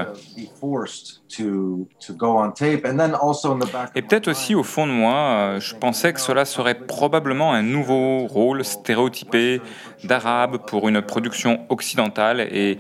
Et 3.96 4.02
peut-être 4.02 4.28
aussi 4.28 4.56
au 4.56 4.64
fond 4.64 4.88
de 4.88 4.92
moi, 4.92 5.14
euh, 5.14 5.60
je 5.60 5.76
pensais 5.76 6.14
que 6.14 6.20
cela 6.20 6.46
serait 6.46 6.76
probablement 6.76 7.54
un 7.54 7.62
nouveau 7.62 8.26
rôle 8.28 8.64
stéréotypé 8.64 9.62
d'arabe 10.04 10.66
pour 10.66 10.88
une 10.88 11.02
production 11.02 11.66
occidentale 11.70 12.42
et, 12.42 12.78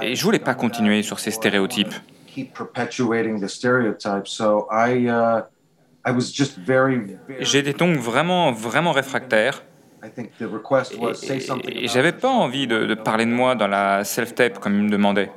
et 0.00 0.14
je 0.14 0.24
voulais 0.24 0.38
pas 0.38 0.54
continuer 0.54 1.02
sur 1.02 1.18
ces 1.18 1.30
stéréotypes. 1.30 1.94
J'étais 7.40 7.72
donc 7.72 7.96
vraiment, 7.96 8.52
vraiment 8.52 8.92
réfractaire. 8.92 9.62
Et, 11.68 11.88
j'avais 11.88 12.12
pas 12.12 12.28
envie 12.28 12.66
de, 12.66 12.94
parler 12.94 13.26
de 13.26 13.30
moi 13.30 13.54
dans 13.54 13.68
la 13.68 14.04
self-tape 14.04 14.58
comme 14.58 14.74
il 14.74 14.82
me 14.84 14.90
demandait. 14.90 15.30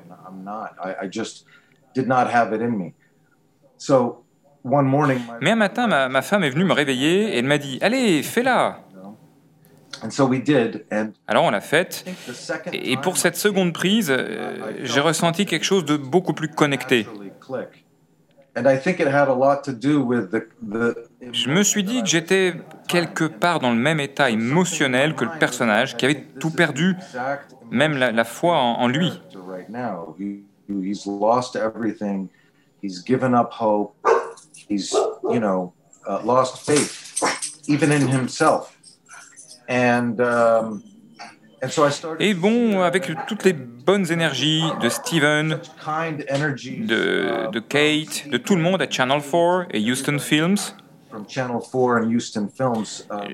Mais 5.41 5.51
un 5.51 5.55
matin, 5.55 5.87
ma, 6.09 6.21
femme 6.21 6.43
est 6.43 6.49
venue 6.49 6.65
me 6.65 6.73
réveiller 6.73 7.33
et 7.33 7.39
elle 7.39 7.45
m'a 7.45 7.57
dit 7.57 7.79
Allez, 7.81 8.23
fais-la 8.23 8.81
alors 11.27 11.45
on 11.45 11.49
l'a 11.49 11.61
faite, 11.61 12.05
et 12.71 12.97
pour 12.97 13.17
cette 13.17 13.35
seconde 13.35 13.73
prise, 13.73 14.11
euh, 14.11 14.73
j'ai 14.83 14.99
ressenti 14.99 15.45
quelque 15.45 15.63
chose 15.63 15.85
de 15.85 15.97
beaucoup 15.97 16.33
plus 16.33 16.49
connecté. 16.49 17.07
Je 21.19 21.49
me 21.49 21.63
suis 21.63 21.83
dit 21.83 22.01
que 22.01 22.07
j'étais 22.07 22.53
quelque 22.87 23.23
part 23.23 23.59
dans 23.59 23.71
le 23.71 23.77
même 23.77 23.99
état 23.99 24.29
émotionnel 24.29 25.15
que 25.15 25.25
le 25.25 25.31
personnage 25.39 25.97
qui 25.97 26.05
avait 26.05 26.23
tout 26.39 26.51
perdu, 26.51 26.95
même 27.71 27.97
la, 27.97 28.23
foi 28.23 28.57
en, 28.57 28.87
lui. 28.87 29.11
Et 42.19 42.33
bon, 42.35 42.81
avec 42.81 43.11
toutes 43.27 43.43
les 43.43 43.53
bonnes 43.53 44.11
énergies 44.11 44.63
de 44.81 44.89
Steven, 44.89 45.59
de, 45.87 47.51
de 47.51 47.59
Kate, 47.59 48.29
de 48.29 48.37
tout 48.37 48.55
le 48.55 48.61
monde 48.61 48.81
à 48.81 48.89
Channel 48.89 49.21
4 49.21 49.67
et 49.71 49.91
Houston 49.91 50.19
Films, 50.19 50.57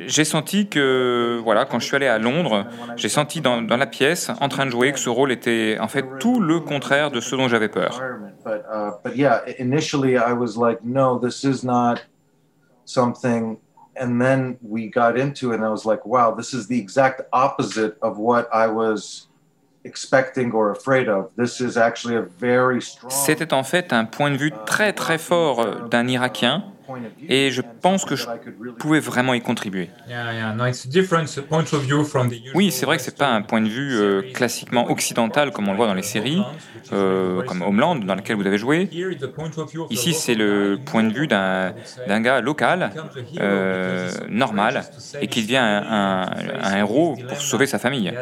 j'ai 0.06 0.26
senti 0.26 0.68
que, 0.68 1.40
voilà, 1.44 1.66
quand 1.66 1.80
je 1.80 1.86
suis 1.86 1.96
allé 1.96 2.08
à 2.08 2.18
Londres, 2.18 2.66
j'ai 2.96 3.10
senti 3.10 3.42
dans, 3.42 3.62
dans, 3.62 3.78
la 3.78 3.86
pièce, 3.86 4.32
en 4.40 4.50
train 4.50 4.66
de 4.66 4.72
jouer, 4.72 4.92
que 4.92 5.00
ce 5.00 5.10
rôle 5.10 5.32
était 5.32 5.78
en 5.80 5.88
fait 5.88 6.06
tout 6.20 6.40
le 6.40 6.60
contraire 6.60 7.12
de 7.12 7.20
ce 7.20 7.36
dont 7.36 7.48
j'avais 7.48 7.70
peur. 7.70 8.02
something 12.86 13.58
and 13.96 14.20
then 14.20 14.58
we 14.62 14.88
got 14.88 15.18
into 15.18 15.52
it 15.52 15.56
and 15.56 15.66
I 15.66 15.70
was 15.70 15.86
like, 15.86 16.06
wow, 16.06 16.32
this 16.32 16.54
is 16.54 16.68
the 16.68 16.80
exact 16.80 17.22
opposite 17.32 17.98
of 18.02 18.18
what 18.18 18.50
I 18.54 18.68
was 18.68 19.28
expecting 19.84 20.52
or 20.52 20.72
afraid 20.72 21.10
of. 21.10 21.32
This 21.36 21.62
is 21.62 21.78
actually 21.78 22.16
a 22.16 22.22
very 22.22 22.82
strong 22.82 23.12
C'était 23.12 23.54
en 23.54 23.64
fait 23.64 23.94
un 23.94 24.06
point 24.06 24.32
de 24.32 24.38
vue 24.38 24.54
très 24.66 24.94
très 24.94 25.18
fort 25.18 25.88
d'un 25.90 26.08
Irakien 26.08 26.64
et 27.30 27.52
je 27.52 27.62
pense 27.82 28.06
que 28.06 28.16
je 28.16 28.26
pouvais 28.80 29.00
vraiment 29.00 29.34
y 29.34 29.42
contribuer. 29.42 29.90
Oui, 32.54 32.72
c'est 32.72 32.86
vrai 32.86 32.98
que 32.98 33.04
c'est 33.04 33.18
pas 33.18 33.30
un 33.30 33.42
point 33.42 33.62
de 33.62 33.70
vue 33.70 33.96
euh, 33.96 34.22
classiquement 34.34 34.90
occidental 34.90 35.52
comme 35.52 35.68
on 35.68 35.72
le 35.72 35.78
voit 35.78 35.88
dans 35.88 35.94
les 35.94 36.04
séries, 36.04 36.42
euh, 36.92 37.44
comme 37.44 37.62
Homeland 37.62 37.96
dans 37.96 38.16
lequel 38.16 38.36
vous 38.36 38.48
avez 38.48 38.58
joué. 38.58 38.90
Ici, 39.90 40.14
c'est 40.14 40.36
le 40.36 40.80
point 40.84 41.04
de 41.04 41.14
vue 41.14 41.28
d'un 41.28 41.74
gars 42.22 42.42
local, 42.42 42.92
euh, 43.40 44.12
normal, 44.30 44.84
et 45.22 45.28
qui 45.28 45.42
devient 45.44 45.58
un, 45.58 46.30
un 46.62 46.78
héros 46.78 47.18
pour 47.28 47.42
sauver 47.42 47.66
sa 47.66 47.80
famille. 47.80 48.14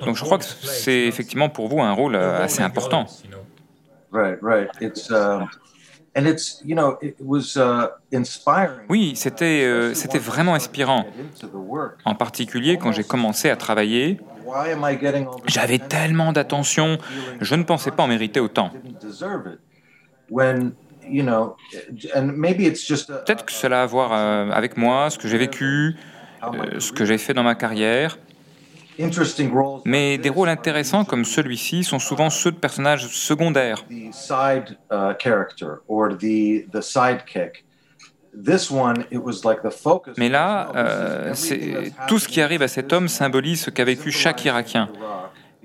Donc 0.00 0.16
je 0.16 0.22
crois 0.22 0.38
que 0.38 0.44
c'est 0.44 1.00
effectivement 1.06 1.50
pour 1.50 1.68
vous 1.68 1.80
un 1.80 1.92
rôle 1.92 2.16
assez 2.16 2.62
important. 2.62 3.06
Oui, 8.88 9.14
c'était 9.16 9.64
euh, 9.64 9.94
c'était 9.94 10.18
vraiment 10.18 10.54
inspirant. 10.54 11.06
En 12.04 12.14
particulier 12.14 12.76
quand 12.76 12.92
j'ai 12.92 13.04
commencé 13.04 13.48
à 13.48 13.56
travailler, 13.56 14.20
j'avais 15.46 15.78
tellement 15.78 16.32
d'attention, 16.32 16.98
je 17.40 17.54
ne 17.54 17.62
pensais 17.62 17.90
pas 17.90 18.02
en 18.02 18.08
mériter 18.08 18.40
autant. 18.40 18.70
Peut-être 23.24 23.44
que 23.44 23.52
cela 23.52 23.80
a 23.80 23.82
à 23.82 23.86
voir 23.86 24.12
euh, 24.12 24.50
avec 24.50 24.76
moi, 24.76 25.10
ce 25.10 25.18
que 25.18 25.28
j'ai 25.28 25.38
vécu, 25.38 25.96
euh, 26.42 26.78
ce 26.78 26.92
que 26.92 27.04
j'ai 27.04 27.18
fait 27.18 27.34
dans 27.34 27.42
ma 27.42 27.54
carrière. 27.54 28.18
Mais 29.84 30.18
des 30.18 30.28
rôles 30.28 30.48
intéressants 30.48 31.04
comme 31.04 31.24
celui-ci 31.24 31.84
sont 31.84 31.98
souvent 31.98 32.30
ceux 32.30 32.52
de 32.52 32.56
personnages 32.56 33.06
secondaires. 33.08 33.84
Mais 40.16 40.28
là, 40.28 40.72
euh, 40.74 41.34
tout 42.08 42.18
ce 42.18 42.28
qui 42.28 42.40
arrive 42.40 42.62
à 42.62 42.68
cet 42.68 42.92
homme 42.92 43.08
symbolise 43.08 43.62
ce 43.62 43.70
qu'a 43.70 43.84
vécu 43.84 44.10
chaque 44.10 44.44
Irakien. 44.44 44.88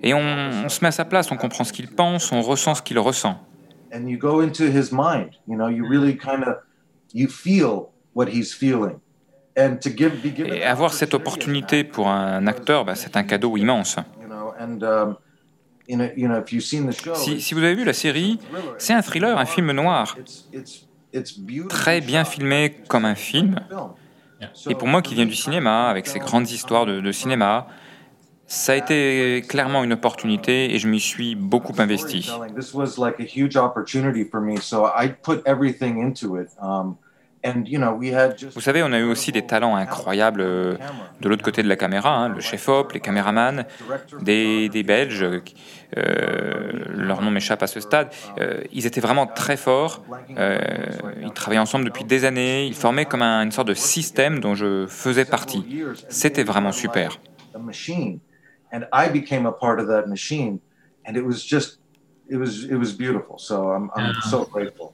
Et 0.03 0.13
on, 0.13 0.19
on, 0.19 0.69
se 0.69 0.81
met 0.81 0.89
à 0.89 0.91
sa 0.91 1.05
place, 1.05 1.31
on 1.31 1.37
comprend 1.37 1.63
ce 1.63 1.73
qu'il 1.73 1.87
pense, 1.87 2.31
on 2.31 2.41
ressent 2.41 2.75
ce 2.75 2.81
qu'il 2.81 2.99
ressent. 2.99 3.39
Et 9.57 10.63
avoir 10.63 10.93
cette 10.93 11.13
opportunité 11.13 11.83
pour 11.83 12.09
un 12.09 12.45
acteur, 12.45 12.85
bah, 12.85 12.95
c'est 12.95 13.17
un 13.17 13.23
cadeau 13.23 13.57
immense. 13.57 13.97
Si, 17.15 17.53
vous 17.53 17.63
avez 17.63 17.75
vu 17.75 17.83
la 17.83 17.93
série, 17.93 18.39
c'est 18.77 18.93
un 18.93 19.01
thriller, 19.01 19.37
un 19.37 19.45
film 19.45 19.71
noir, 19.71 20.17
très 21.69 22.01
bien 22.01 22.23
filmé 22.23 22.75
comme 22.87 23.05
un 23.05 23.15
film. 23.15 23.59
Et 24.69 24.75
pour 24.75 24.87
moi 24.87 25.01
qui 25.01 25.15
viens 25.15 25.25
du 25.25 25.35
cinéma, 25.35 25.89
avec 25.89 26.05
ces 26.07 26.19
grandes 26.19 26.49
histoires 26.51 26.85
de, 26.85 26.99
de 26.99 27.11
cinéma, 27.11 27.67
ça 28.45 28.73
a 28.73 28.75
été 28.75 29.43
clairement 29.47 29.83
une 29.83 29.93
opportunité 29.93 30.73
et 30.73 30.79
je 30.79 30.87
m'y 30.87 31.01
suis 31.01 31.35
beaucoup 31.35 31.73
investi. 31.79 32.29
Vous 37.43 38.61
savez, 38.61 38.83
on 38.83 38.91
a 38.91 38.99
eu 38.99 39.03
aussi 39.03 39.31
des 39.31 39.45
talents 39.45 39.75
incroyables 39.75 40.41
euh, 40.41 40.75
de 41.21 41.29
l'autre 41.29 41.43
côté 41.43 41.63
de 41.63 41.67
la 41.67 41.75
caméra, 41.75 42.15
hein, 42.15 42.29
le 42.29 42.39
chef-op, 42.41 42.91
les 42.91 42.99
caméramans, 42.99 43.65
des, 44.21 44.69
des 44.69 44.83
Belges, 44.83 45.23
euh, 45.23 46.71
leur 46.89 47.21
nom 47.21 47.31
m'échappe 47.31 47.63
à 47.63 47.67
ce 47.67 47.79
stade, 47.79 48.09
euh, 48.39 48.61
ils 48.73 48.85
étaient 48.85 49.01
vraiment 49.01 49.27
très 49.27 49.57
forts, 49.57 50.03
euh, 50.37 50.57
ils 51.21 51.31
travaillaient 51.31 51.61
ensemble 51.61 51.85
depuis 51.85 52.03
des 52.03 52.25
années, 52.25 52.65
ils 52.65 52.75
formaient 52.75 53.05
comme 53.05 53.21
un, 53.21 53.43
une 53.43 53.51
sorte 53.51 53.67
de 53.67 53.73
système 53.73 54.39
dont 54.39 54.55
je 54.55 54.85
faisais 54.87 55.25
partie. 55.25 55.83
C'était 56.09 56.43
vraiment 56.43 56.71
super. 56.71 57.19
It 62.29 62.37
was, 62.37 62.65
it 62.65 62.75
was 62.75 62.91
beautiful. 62.91 63.37
So 63.39 63.71
I'm, 63.71 63.89
I'm 63.95 64.13
so 64.21 64.45
grateful. 64.45 64.93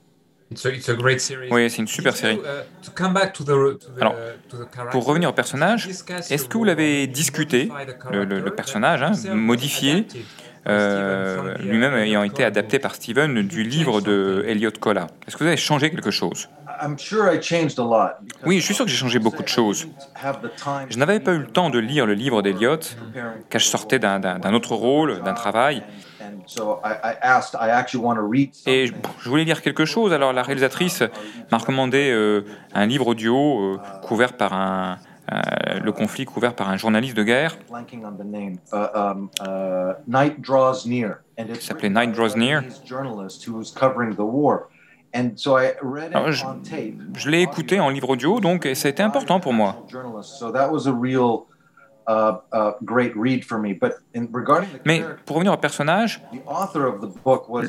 Oui, 1.50 1.70
c'est 1.70 1.78
une 1.78 1.88
super 1.88 2.16
série. 2.16 2.38
Alors, 4.00 4.14
pour 4.90 5.04
revenir 5.06 5.30
au 5.30 5.32
personnage, 5.32 5.88
est-ce 5.88 6.44
que 6.48 6.58
vous 6.58 6.64
l'avez 6.64 7.06
discuté, 7.06 7.70
le, 8.12 8.24
le, 8.24 8.40
le 8.40 8.50
personnage, 8.54 9.02
hein, 9.02 9.12
modifié, 9.34 10.06
euh, 10.66 11.54
lui-même 11.58 11.94
ayant 11.94 12.22
été 12.22 12.44
adapté 12.44 12.78
par 12.78 12.94
Steven 12.94 13.42
du 13.42 13.62
livre 13.64 14.00
de 14.00 14.44
Elliot 14.46 14.70
Cola 14.80 15.08
Est-ce 15.26 15.36
que 15.36 15.44
vous 15.44 15.48
avez 15.48 15.56
changé 15.56 15.90
quelque 15.90 16.10
chose? 16.10 16.48
Oui, 18.46 18.58
je 18.60 18.64
suis 18.64 18.74
sûr 18.74 18.84
que 18.84 18.90
j'ai 18.90 18.96
changé 18.96 19.18
beaucoup 19.18 19.42
de 19.42 19.48
choses. 19.48 19.86
Je 20.90 20.98
n'avais 20.98 21.20
pas 21.20 21.32
eu 21.32 21.38
le 21.38 21.46
temps 21.46 21.70
de 21.70 21.78
lire 21.78 22.04
le 22.06 22.14
livre 22.14 22.42
d'Eliot, 22.42 22.78
car 23.50 23.60
je 23.60 23.66
sortais 23.66 23.98
d'un 23.98 24.52
autre 24.54 24.74
rôle, 24.74 25.22
d'un 25.22 25.34
travail. 25.34 25.82
Et 28.66 28.86
je 28.86 29.28
voulais 29.28 29.44
lire 29.44 29.62
quelque 29.62 29.84
chose, 29.84 30.12
alors 30.12 30.32
la 30.32 30.42
réalisatrice 30.42 31.02
m'a 31.50 31.58
recommandé 31.58 32.10
euh, 32.10 32.44
un 32.74 32.86
livre 32.86 33.08
audio 33.08 33.74
euh, 33.74 33.78
couvert 34.02 34.36
par 34.36 34.52
un, 34.52 34.98
euh, 35.32 35.80
le 35.82 35.92
conflit 35.92 36.26
couvert 36.26 36.54
par 36.54 36.68
un 36.68 36.76
journaliste 36.76 37.16
de 37.16 37.22
guerre. 37.22 37.56
Il 41.38 41.56
s'appelait 41.56 41.90
Night 41.90 42.12
Draws 42.12 42.36
Near. 42.36 42.62
Alors, 46.12 46.32
je, 46.32 46.44
je 47.16 47.30
l'ai 47.30 47.40
écouté 47.40 47.78
en 47.80 47.88
livre 47.88 48.10
audio, 48.10 48.40
donc 48.40 48.66
et 48.66 48.74
ça 48.74 48.88
a 48.88 48.90
été 48.90 49.02
important 49.02 49.40
pour 49.40 49.52
moi. 49.52 49.86
Mais 54.84 55.02
pour 55.24 55.36
revenir 55.36 55.52
au 55.52 55.56
personnage, 55.56 56.22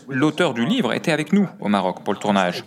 l'auteur 0.09 0.53
du 0.53 0.65
livre 0.65 0.93
était 0.93 1.11
avec 1.11 1.33
nous 1.33 1.47
au 1.59 1.67
Maroc 1.67 2.03
pour 2.03 2.13
le 2.13 2.19
tournage. 2.19 2.63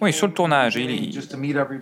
Oui, 0.00 0.12
sur 0.12 0.26
le 0.26 0.32
tournage, 0.32 0.76
il, 0.76 1.14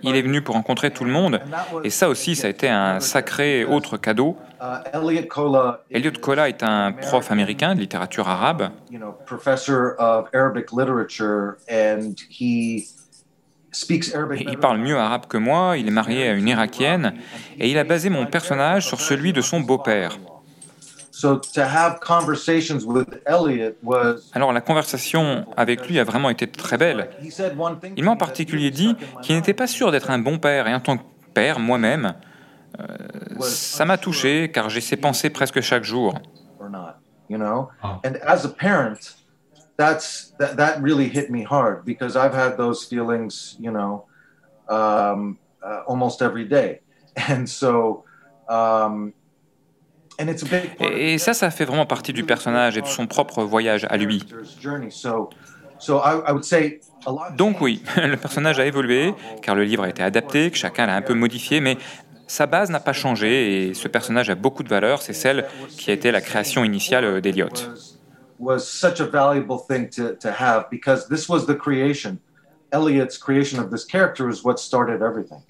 il, 0.03 0.15
est 0.15 0.21
venu 0.21 0.41
pour 0.41 0.55
rencontrer 0.55 0.91
tout 0.91 1.03
le 1.03 1.11
monde, 1.11 1.41
et 1.83 1.89
ça 1.89 2.09
aussi, 2.09 2.35
ça 2.35 2.47
a 2.47 2.49
été 2.49 2.69
un 2.69 2.99
sacré 2.99 3.65
autre 3.65 3.97
cadeau. 3.97 4.37
Elliot 5.89 6.11
Kola 6.21 6.49
est 6.49 6.61
un 6.63 6.91
prof 6.91 7.31
américain 7.31 7.73
de 7.73 7.79
littérature 7.79 8.29
arabe. 8.29 8.69
Il 14.39 14.57
parle 14.57 14.79
mieux 14.79 14.97
arabe 14.97 15.25
que 15.27 15.37
moi, 15.37 15.77
il 15.77 15.87
est 15.87 15.91
marié 15.91 16.27
à 16.27 16.33
une 16.33 16.47
irakienne, 16.47 17.13
et 17.59 17.69
il 17.69 17.77
a 17.77 17.83
basé 17.83 18.09
mon 18.09 18.25
personnage 18.25 18.87
sur 18.87 18.99
celui 18.99 19.33
de 19.33 19.41
son 19.41 19.59
beau-père. 19.59 20.17
Alors 24.33 24.53
la 24.53 24.61
conversation 24.61 25.45
avec 25.57 25.87
lui 25.87 25.99
a 25.99 26.03
vraiment 26.03 26.29
été 26.29 26.47
très 26.47 26.77
belle. 26.77 27.09
Il 27.97 28.03
m'a 28.03 28.11
en 28.11 28.17
particulier 28.17 28.71
dit 28.71 28.95
qu'il 29.21 29.35
n'était 29.35 29.53
pas 29.53 29.67
sûr 29.67 29.91
d'être 29.91 30.11
un 30.11 30.19
bon 30.19 30.39
père 30.39 30.67
et 30.67 30.73
en 30.73 30.79
tant 30.79 30.97
que 30.97 31.03
père 31.33 31.59
moi-même, 31.59 32.13
euh, 32.79 32.85
ça 33.41 33.83
m'a 33.83 33.97
touché 33.97 34.49
car 34.53 34.69
j'ai 34.69 34.81
ces 34.81 34.95
pensées 34.95 35.29
presque 35.29 35.59
chaque 35.61 35.83
jour. 35.83 36.13
That's 39.79 40.33
that, 40.39 40.57
that 40.57 40.81
really 40.81 41.07
hit 41.07 41.31
me 41.31 41.41
hard 41.43 41.85
because 41.85 42.17
I've 42.17 42.33
had 42.33 42.57
those 42.57 42.83
feelings, 42.83 43.55
you 43.59 43.71
know, 43.71 44.05
um, 44.67 45.39
uh, 45.63 45.81
almost 45.87 46.21
every 46.21 46.45
day, 46.45 46.81
and 47.29 47.47
so 47.47 48.03
um, 48.49 49.13
Et 50.81 51.17
ça, 51.17 51.33
ça 51.33 51.49
fait 51.49 51.63
vraiment 51.63 51.85
partie 51.85 52.11
du 52.11 52.25
personnage 52.25 52.77
et 52.77 52.81
de 52.81 52.87
son 52.87 53.07
propre 53.07 53.41
voyage 53.43 53.87
à 53.89 53.95
lui. 53.95 54.21
Donc 57.37 57.61
oui, 57.61 57.81
le 57.95 58.15
personnage 58.17 58.59
a 58.59 58.65
évolué, 58.65 59.13
car 59.41 59.55
le 59.55 59.63
livre 59.63 59.83
a 59.83 59.89
été 59.89 60.03
adapté, 60.03 60.51
que 60.51 60.57
chacun 60.57 60.87
l'a 60.87 60.95
un 60.95 61.01
peu 61.01 61.13
modifié, 61.13 61.61
mais 61.61 61.77
sa 62.27 62.47
base 62.47 62.69
n'a 62.69 62.81
pas 62.81 62.91
changé 62.91 63.69
et 63.69 63.73
ce 63.73 63.87
personnage 63.87 64.29
a 64.29 64.35
beaucoup 64.35 64.63
de 64.63 64.67
valeur, 64.67 65.01
c'est 65.01 65.13
celle 65.13 65.45
qui 65.69 65.89
a 65.89 65.93
été 65.93 66.11
la 66.11 66.19
création 66.19 66.65
initiale 66.65 67.21
d'Eliot. 67.21 67.47
Eliot's 72.71 73.17
creation 73.17 73.59
of 73.59 73.71
this 73.71 73.85
character 73.85 74.29
is 74.29 74.43
what 74.43 74.57
started 74.57 75.01
everything. 75.01 75.41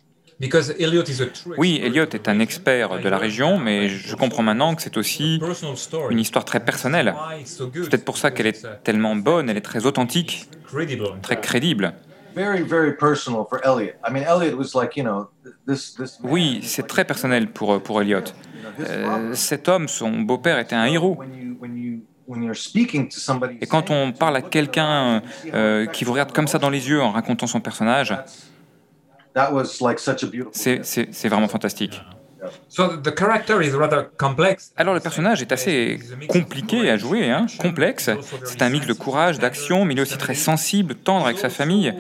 Oui, 1.58 1.82
Elliot 1.84 2.06
est 2.14 2.30
un 2.30 2.40
expert 2.40 3.02
de 3.02 3.10
la 3.10 3.18
région, 3.18 3.58
mais 3.58 3.90
je 3.90 4.16
comprends 4.16 4.42
maintenant 4.42 4.74
que 4.74 4.82
c'est 4.82 4.96
aussi 4.96 5.42
une 6.10 6.20
histoire 6.20 6.46
très 6.46 6.62
personnelle. 6.62 7.14
C'est 7.44 7.70
peut-être 7.70 8.06
pour 8.06 8.18
ça 8.18 8.32
qu'elle 8.32 8.48
est 8.48 8.66
tellement 8.84 9.18
bonne, 9.18 9.50
elle 9.50 9.58
est 9.58 9.62
très 9.62 9.86
authentique, 9.86 10.50
très 11.22 11.42
crédible. 11.42 11.94
Oui, 16.24 16.62
c'est 16.64 16.88
très 16.88 17.04
personnel 17.04 17.52
pour, 17.52 17.82
pour 17.82 18.02
Elliot. 18.02 18.20
Euh, 18.80 19.34
cet 19.34 19.68
homme, 19.68 19.90
son 19.90 20.22
beau-père, 20.22 20.58
était 20.60 20.76
un 20.76 20.86
héros. 20.86 21.20
Et 23.62 23.68
quand 23.68 23.90
on 23.90 24.12
parle 24.12 24.36
à 24.36 24.42
quelqu'un 24.42 25.22
euh, 25.54 25.86
qui 25.88 26.04
vous 26.04 26.12
regarde 26.12 26.32
comme 26.32 26.48
ça 26.48 26.60
dans 26.60 26.70
les 26.70 26.90
yeux 26.90 27.02
en 27.02 27.12
racontant 27.12 27.48
son 27.48 27.60
personnage, 27.60 28.16
c'est 30.52 31.28
vraiment 31.28 31.48
fantastique. 31.48 32.02
Alors 34.78 34.94
le 34.94 35.00
personnage 35.00 35.42
est 35.42 35.52
assez 35.52 36.00
compliqué 36.30 36.90
à 36.90 36.98
jouer, 36.98 37.30
hein, 37.32 37.48
complexe. 37.60 38.10
C'est 38.46 38.62
un 38.62 38.70
mix 38.70 38.86
de 38.86 38.94
courage, 38.94 39.40
d'action, 39.40 39.84
mais 39.84 39.94
il 39.94 40.00
est 40.00 40.04
aussi 40.04 40.18
très 40.18 40.36
sensible, 40.36 40.96
tendre 40.96 41.26
avec 41.26 41.38
sa 41.40 41.50
famille, 41.50 41.94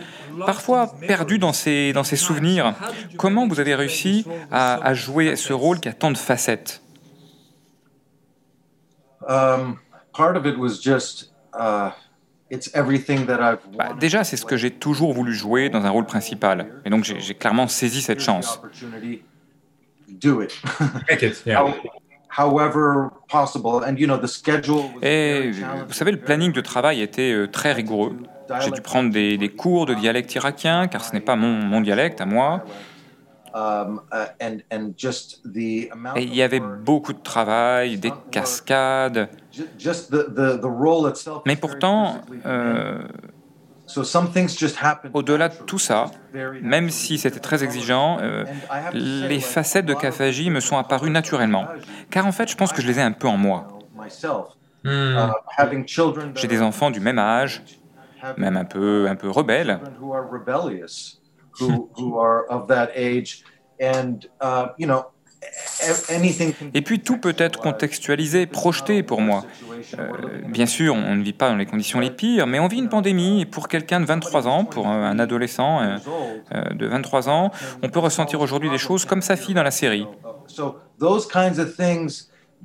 parfois 0.45 0.93
perdu 1.07 1.39
dans 1.39 1.53
ses, 1.53 1.91
dans 1.91 2.05
ses 2.05 2.15
souvenirs. 2.15 2.73
Comment 3.17 3.47
vous 3.47 3.59
avez 3.59 3.75
réussi 3.75 4.25
à, 4.51 4.75
à 4.75 4.93
jouer 4.93 5.35
ce 5.35 5.53
rôle 5.53 5.79
qui 5.79 5.89
a 5.89 5.93
tant 5.93 6.11
de 6.11 6.17
facettes? 6.17 6.81
Um, 9.27 9.77
part 10.19 10.35
of 10.35 10.45
it 10.45 10.57
was 10.57 10.81
just. 10.81 11.31
Bah, 13.77 13.95
déjà, 13.99 14.23
c'est 14.23 14.37
ce 14.37 14.45
que 14.45 14.57
j'ai 14.57 14.71
toujours 14.71 15.13
voulu 15.13 15.33
jouer 15.33 15.69
dans 15.69 15.85
un 15.85 15.89
rôle 15.89 16.05
principal. 16.05 16.67
Et 16.85 16.89
donc, 16.89 17.03
j'ai 17.03 17.35
clairement 17.35 17.67
saisi 17.67 18.01
cette 18.01 18.19
chance. 18.19 18.61
Et 25.01 25.51
vous 25.87 25.93
savez, 25.93 26.11
le 26.11 26.19
planning 26.19 26.51
de 26.51 26.61
travail 26.61 27.01
était 27.01 27.33
euh, 27.33 27.47
très 27.47 27.73
rigoureux. 27.73 28.17
J'ai 28.61 28.71
dû 28.71 28.81
prendre 28.81 29.11
des, 29.11 29.37
des, 29.37 29.49
cours 29.49 29.85
de 29.85 29.93
dialecte 29.93 30.33
irakien, 30.33 30.87
car 30.87 31.03
ce 31.03 31.13
n'est 31.13 31.21
pas 31.21 31.35
mon, 31.35 31.53
mon 31.53 31.81
dialecte 31.81 32.21
à 32.21 32.25
moi. 32.25 32.63
Um, 33.53 34.01
uh, 34.13 34.27
Et 36.15 36.23
il 36.23 36.35
y 36.35 36.41
avait 36.41 36.59
beaucoup 36.59 37.13
de 37.13 37.21
travail, 37.21 37.97
des 37.97 38.13
cascades. 38.31 39.29
Mais 41.45 41.55
pourtant, 41.55 42.21
euh, 42.45 42.99
au-delà 45.13 45.49
de 45.49 45.55
tout 45.65 45.79
ça, 45.79 46.11
même 46.61 46.89
si 46.89 47.17
c'était 47.17 47.39
très 47.39 47.63
exigeant, 47.63 48.19
euh, 48.21 48.45
les 48.93 49.39
facettes 49.39 49.85
de 49.85 49.93
Kafaji 49.93 50.49
me 50.49 50.59
sont 50.59 50.77
apparues 50.77 51.09
naturellement. 51.09 51.65
Car 52.09 52.25
en 52.25 52.31
fait, 52.31 52.49
je 52.49 52.55
pense 52.55 52.71
que 52.71 52.81
je 52.81 52.87
les 52.87 52.99
ai 52.99 53.01
un 53.01 53.11
peu 53.11 53.27
en 53.27 53.37
moi. 53.37 53.67
Hmm. 54.83 55.17
J'ai 56.35 56.47
des 56.47 56.61
enfants 56.61 56.91
du 56.91 56.99
même 56.99 57.19
âge, 57.19 57.63
même 58.37 58.57
un 58.57 58.65
peu, 58.65 59.07
un 59.09 59.15
peu 59.15 59.29
rebelles. 59.29 59.79
Et 66.73 66.81
puis 66.81 66.99
tout 66.99 67.17
peut 67.17 67.35
être 67.37 67.59
contextualisé, 67.59 68.45
projeté 68.45 69.03
pour 69.03 69.21
moi. 69.21 69.45
Euh, 69.97 70.07
bien 70.47 70.65
sûr, 70.65 70.93
on 70.95 71.15
ne 71.15 71.23
vit 71.23 71.33
pas 71.33 71.49
dans 71.49 71.55
les 71.55 71.65
conditions 71.65 71.99
les 71.99 72.11
pires, 72.11 72.45
mais 72.45 72.59
on 72.59 72.67
vit 72.67 72.79
une 72.79 72.89
pandémie 72.89 73.41
et 73.41 73.45
pour 73.45 73.67
quelqu'un 73.67 73.99
de 74.01 74.05
23 74.05 74.47
ans, 74.47 74.65
pour 74.65 74.87
un 74.87 75.17
adolescent 75.17 75.81
euh, 75.81 75.97
euh, 76.53 76.63
de 76.73 76.87
23 76.87 77.29
ans, 77.29 77.51
on 77.81 77.89
peut 77.89 77.99
ressentir 77.99 78.41
aujourd'hui 78.41 78.69
des 78.69 78.77
choses 78.77 79.05
comme 79.05 79.21
sa 79.21 79.35
fille 79.35 79.53
dans 79.53 79.63
la 79.63 79.71
série. 79.71 80.05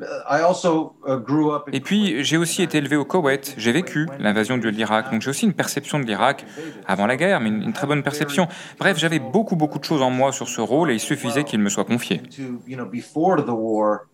I 0.01 0.41
also 0.43 0.97
uh, 1.07 1.17
grew 1.17 1.55
up. 1.55 1.69
in 1.69 1.73
Et 1.73 1.81
puis, 1.81 2.25
j'ai 2.25 2.37
aussi 2.37 2.63
été 2.63 2.79
élevé 2.79 2.97
au 2.97 3.05
Koweït, 3.05 3.55
j'ai 3.57 3.71
vécu 3.71 4.09
l'invasion 4.19 4.59
de 4.59 4.69
l'Irak, 4.69 5.13
donc 5.13 5.23
j'ai 5.23 5.31
aussi 5.31 5.47
une 5.47 5.53
perception 5.53 6.01
de 6.01 6.05
l'Irak 6.05 6.45
avant 6.87 7.07
la 7.07 7.17
guerre, 7.17 7.41
mais 7.41 7.49
une, 7.51 7.63
une 7.63 7.73
très 7.73 7.87
bonne 7.87 8.03
perception. 8.03 8.49
Bref, 8.81 8.99
j'avais 8.99 9.21
beaucoup, 9.21 9.55
beaucoup 9.55 9.79
de 9.79 9.85
choses 9.85 10.03
en 10.03 10.11
moi 10.11 10.33
sur 10.33 10.49
ce 10.49 10.61
rôle 10.61 10.91
et 10.91 10.95
il 10.95 11.01
suffisait 11.01 11.45
qu'il 11.45 11.61
me 11.61 11.69
soit 11.69 11.85
confié. 11.85 12.19
to 12.19 12.61
you 12.67 12.77
know 12.77 12.87
before 12.87 13.37
the 13.45 13.55
war 13.55 14.07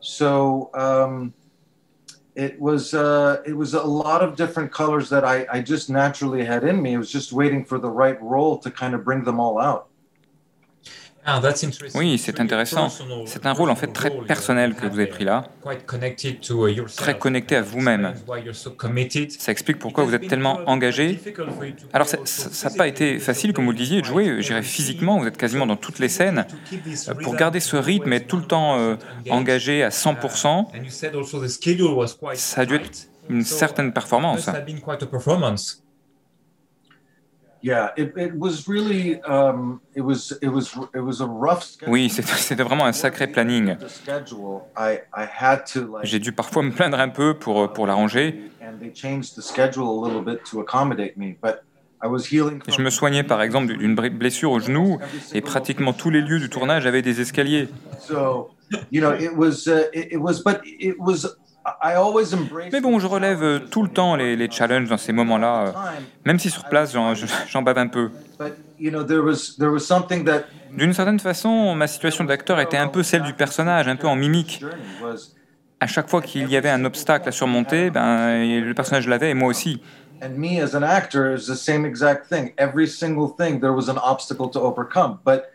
so 0.00 0.70
it 2.36 2.54
was 2.60 2.94
uh 2.94 3.42
it 3.44 3.54
was 3.54 3.74
a 3.74 3.84
lot 3.84 4.22
of 4.22 4.36
different 4.36 4.70
colors 4.70 5.08
that 5.10 5.24
i 5.24 5.44
i 5.52 5.60
just 5.60 5.90
naturally 5.90 6.44
had 6.44 6.62
in 6.62 6.80
me 6.80 6.92
it 6.94 6.98
was 6.98 7.10
just 7.10 7.32
waiting 7.32 7.64
for 7.64 7.78
the 7.78 7.90
right 7.90 8.18
role 8.22 8.56
to 8.56 8.70
kind 8.70 8.94
of 8.94 9.04
bring 9.04 9.24
them 9.24 9.40
all 9.40 9.58
out 9.58 9.88
that's 9.88 9.88
interesting. 9.88 9.97
Oui, 11.94 12.14
It's 12.14 12.24
c'est 12.24 12.40
intéressant. 12.40 12.88
C'est 13.26 13.46
un 13.46 13.52
rôle 13.52 13.70
en 13.70 13.76
fait 13.76 13.88
très 13.88 14.08
role 14.08 14.26
personnel 14.26 14.74
que 14.74 14.86
vous 14.86 14.98
avez 14.98 15.06
pris 15.06 15.24
là, 15.24 15.44
uh, 15.66 16.72
yourself. 16.72 16.96
très 16.96 17.18
connecté 17.18 17.56
à 17.56 17.62
vous-même. 17.62 18.14
Ça 19.38 19.52
explique 19.52 19.78
pourquoi 19.78 20.04
vous 20.04 20.14
êtes 20.14 20.28
tellement 20.28 20.60
engagé. 20.66 21.20
Alors 21.92 22.06
ça 22.06 22.68
n'a 22.68 22.76
pas 22.76 22.88
été 22.88 23.18
facile, 23.18 23.52
comme 23.52 23.64
vous 23.66 23.72
le 23.72 23.76
disiez, 23.76 24.00
de 24.00 24.06
jouer, 24.06 24.42
j'irais 24.42 24.62
physiquement, 24.62 25.18
vous 25.18 25.26
êtes 25.26 25.36
quasiment 25.36 25.66
dans 25.66 25.76
toutes 25.76 25.98
les 25.98 26.08
scènes. 26.08 26.46
Euh, 27.08 27.14
Pour 27.22 27.36
garder 27.36 27.60
ce 27.60 27.76
rythme 27.76 28.12
et 28.12 28.16
être 28.16 28.26
tout 28.26 28.36
le 28.36 28.44
temps 28.44 28.78
euh, 28.78 28.96
engagé 29.30 29.82
à 29.82 29.90
100%, 29.90 30.66
ça 32.34 32.60
a 32.60 32.66
dû 32.66 32.74
être 32.74 32.90
une 33.28 33.44
certaine 33.44 33.92
performance. 33.92 34.48
Oui, 41.86 42.10
c'était 42.10 42.62
vraiment 42.62 42.86
un 42.86 42.92
sacré 42.92 43.26
planning. 43.26 43.76
J'ai 46.02 46.18
dû 46.18 46.32
parfois 46.32 46.62
me 46.62 46.70
plaindre 46.70 47.00
un 47.00 47.08
peu 47.08 47.34
pour, 47.34 47.72
pour 47.72 47.86
l'arranger. 47.86 48.50
and 48.68 48.78
they 48.80 48.90
changed 48.92 49.34
the 49.36 49.40
schedule 49.40 49.88
a 49.88 50.06
little 50.06 50.22
bit 50.22 50.44
to 50.44 50.60
accommodate 50.60 51.16
me 51.16 51.36
but 51.42 51.62
i 52.02 52.06
was 52.06 52.26
healing 52.30 52.60
Je 52.68 52.82
me 52.82 52.90
soignais 52.90 53.22
par 53.24 53.42
exemple 53.42 53.76
d'une 53.76 53.94
blessure 53.94 54.52
au 54.52 54.60
genou 54.60 54.98
et 55.32 55.40
pratiquement 55.40 55.92
tous 55.92 56.10
les 56.10 56.20
lieux 56.20 56.38
du 56.38 56.48
tournage 56.48 56.86
avaient 56.86 57.02
des 57.02 57.20
escaliers. 57.20 57.68
Mais 62.72 62.80
bon, 62.80 62.98
je 62.98 63.06
relève 63.06 63.42
euh, 63.42 63.58
tout 63.58 63.82
le 63.82 63.88
temps 63.88 64.16
les, 64.16 64.36
les 64.36 64.50
challenges 64.50 64.88
dans 64.88 64.96
ces 64.96 65.12
moments-là, 65.12 65.66
euh, 65.66 65.72
même 66.24 66.38
si 66.38 66.50
sur 66.50 66.64
place 66.64 66.92
j'en 67.48 67.62
bave 67.62 67.78
un 67.78 67.88
peu. 67.88 68.10
But, 68.38 68.54
you 68.78 68.90
know, 68.90 69.02
there 69.02 69.20
was, 69.20 69.56
there 69.58 69.70
was 69.70 69.80
something 69.80 70.24
that. 70.24 70.44
D'une 70.72 70.92
certaine 70.92 71.20
façon, 71.20 71.74
ma 71.74 71.86
situation 71.86 72.24
d'acteur 72.24 72.60
était 72.60 72.76
un 72.76 72.88
peu 72.88 73.02
celle 73.02 73.22
du 73.22 73.32
personnage, 73.32 73.88
un 73.88 73.96
peu 73.96 74.06
en 74.06 74.16
mimique. 74.16 74.64
À 75.80 75.86
chaque 75.86 76.08
fois 76.08 76.22
qu'il 76.22 76.48
y 76.50 76.56
avait 76.56 76.70
un 76.70 76.84
obstacle 76.84 77.28
à 77.28 77.32
surmonter, 77.32 77.90
ben, 77.90 78.60
le 78.60 78.74
personnage 78.74 79.06
l'avait 79.06 79.30
et 79.30 79.34
moi 79.34 79.48
aussi. 79.48 79.80
and 80.20 80.36
me 80.36 80.60
as 80.60 80.74
an 80.74 80.82
actor 80.82 81.32
is 81.32 81.46
the 81.46 81.56
same 81.56 81.84
exact 81.84 82.28
thing. 82.28 82.52
Every 82.58 82.86
single 82.86 83.28
thing, 83.28 83.60
there 83.60 83.72
was 83.72 83.88
an 83.88 83.98
obstacle 83.98 84.48
to 84.50 84.60
overcome. 84.60 85.20
But 85.24 85.52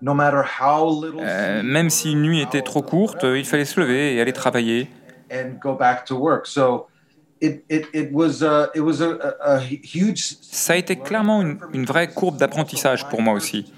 no 0.00 0.14
matter 0.14 0.42
how 0.42 0.88
little. 0.88 1.20
Euh, 1.22 1.62
même 1.62 1.90
si 1.90 2.12
une 2.12 2.22
nuit 2.22 2.42
était 2.42 2.62
trop 2.62 2.82
courte, 2.82 3.24
il 3.24 3.44
fallait 3.44 3.64
se 3.64 3.80
lever 3.80 4.14
et 4.14 4.20
aller 4.20 4.32
travailler. 4.32 4.88
And 5.32 5.58
go 5.62 5.74
back 5.74 6.04
to 6.06 6.14
work. 6.14 6.46
So, 6.46 6.88
it, 7.40 7.64
it, 7.70 7.86
it 7.94 8.12
was, 8.12 8.42
it 8.74 8.80
was 8.80 9.00
a, 9.00 9.34
a, 9.40 9.56
a 9.56 9.58
huge. 9.60 10.36
Ça 10.42 10.74
a 10.74 10.76
été 10.76 10.96
clairement 10.96 11.40
une, 11.40 11.58
une 11.72 11.86
vraie 11.86 12.08
courbe 12.08 12.36
d'apprentissage 12.36 13.08
pour 13.08 13.22
moi 13.22 13.32
aussi. 13.32 13.72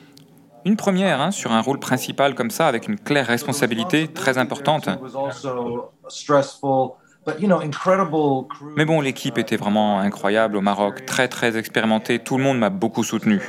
Une 0.65 0.77
première 0.77 1.21
hein, 1.21 1.31
sur 1.31 1.53
un 1.53 1.61
rôle 1.61 1.79
principal 1.79 2.35
comme 2.35 2.51
ça, 2.51 2.67
avec 2.67 2.89
une 2.89 2.99
claire 2.99 3.27
responsabilité 3.27 4.09
très 4.09 4.39
importante. 4.39 4.87
It 4.89 5.01
was 5.01 5.15
also 5.15 5.93
stressful, 6.09 6.95
but 7.27 7.39
you 7.39 7.47
know, 7.47 7.61
incredible 7.61 8.47
crew. 8.49 8.75
Mais 8.77 8.87
bon, 8.87 9.01
l'équipe 9.01 9.37
était 9.39 9.57
vraiment 9.57 10.01
incroyable 10.01 10.57
au 10.57 10.63
Maroc, 10.63 11.05
très 11.05 11.29
très 11.29 11.57
expérimentée, 11.57 12.19
tout 12.19 12.39
le 12.39 12.43
monde 12.43 12.59
m'a 12.59 12.71
beaucoup 12.71 13.05
soutenu. 13.05 13.41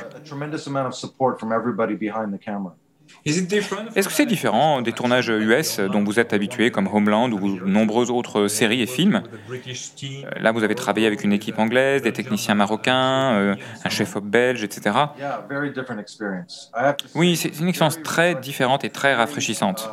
Est-ce 3.26 4.06
que 4.06 4.14
c'est 4.14 4.24
différent 4.24 4.82
des 4.82 4.92
tournages 4.92 5.28
US 5.28 5.80
dont 5.80 6.04
vous 6.04 6.20
êtes 6.20 6.32
habitué, 6.32 6.70
comme 6.70 6.86
Homeland 6.86 7.32
ou 7.32 7.58
nombreuses 7.66 8.10
autres 8.10 8.46
séries 8.46 8.82
et 8.82 8.86
films? 8.86 9.22
Euh, 9.50 10.30
Là, 10.40 10.52
vous 10.52 10.62
avez 10.62 10.76
travaillé 10.76 11.08
avec 11.08 11.24
une 11.24 11.32
équipe 11.32 11.58
anglaise, 11.58 12.02
des 12.02 12.12
techniciens 12.12 12.54
marocains, 12.54 13.34
euh, 13.34 13.56
un 13.84 13.88
chef-op 13.88 14.24
belge, 14.24 14.62
etc. 14.62 14.94
Yeah, 15.18 15.44
very 15.48 15.72
different 15.72 15.98
experience. 15.98 16.70
I 16.76 16.84
have 16.84 16.96
to 16.98 17.08
say, 17.08 17.18
Oui, 17.18 17.36
c'est 17.36 17.58
une 17.58 17.68
expérience 17.68 18.00
très 18.00 18.36
différente 18.36 18.84
et 18.84 18.90
très 18.90 19.14
rafraîchissante. 19.14 19.90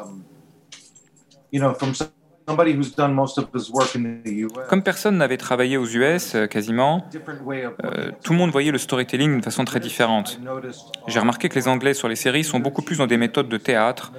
You 2.48 2.56
know, 2.56 2.56
from 2.56 2.66
somebody 2.66 2.74
who's 2.74 2.96
done 2.96 3.14
most 3.14 3.38
of 3.38 3.50
his 3.54 3.72
work 3.72 3.96
in 3.96 4.22
the 4.24 4.32
US. 4.46 4.68
Comme 4.70 4.84
personne 4.84 5.18
n'avait 5.18 5.38
travaillé 5.38 5.78
aux 5.78 5.86
US 5.86 6.36
euh, 6.36 6.48
quasiment, 6.48 7.06
euh, 7.84 8.12
tout 8.24 8.34
le 8.34 8.40
monde 8.40 8.52
voyait 8.52 8.72
le 8.72 8.78
storytelling 8.78 9.32
d'une 9.32 9.44
façon 9.44 9.66
très 9.66 9.80
différente. 9.80 10.40
J'ai 11.08 11.20
remarqué 11.20 11.50
que 11.50 11.56
les 11.56 11.68
Anglais 11.68 11.94
sur 11.94 12.08
les 12.08 12.16
séries 12.16 12.44
sont 12.44 12.60
beaucoup 12.60 12.82
plus 12.82 12.98
dans 12.98 13.08
des 13.08 13.18
méthodes 13.18 13.50
de 13.50 13.58
théâtre, 13.58 14.12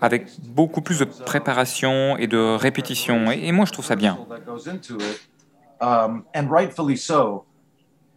avec 0.00 0.26
beaucoup 0.42 0.82
plus 0.82 0.98
de 0.98 1.04
préparation 1.04 2.16
et 2.16 2.26
de 2.26 2.56
répétition. 2.56 3.30
Et, 3.30 3.46
et 3.46 3.52
moi, 3.52 3.64
je 3.66 3.72
trouve 3.72 3.84
ça 3.84 3.96
bien. 3.96 4.18
um, 5.80 6.24
and 6.34 6.50
rightfully 6.50 6.96
so, 6.96 7.44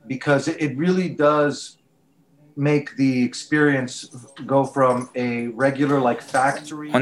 because 0.07 0.47
it, 0.47 0.61
it 0.61 0.77
really 0.77 1.09
does 1.09 1.77
On 2.57 2.65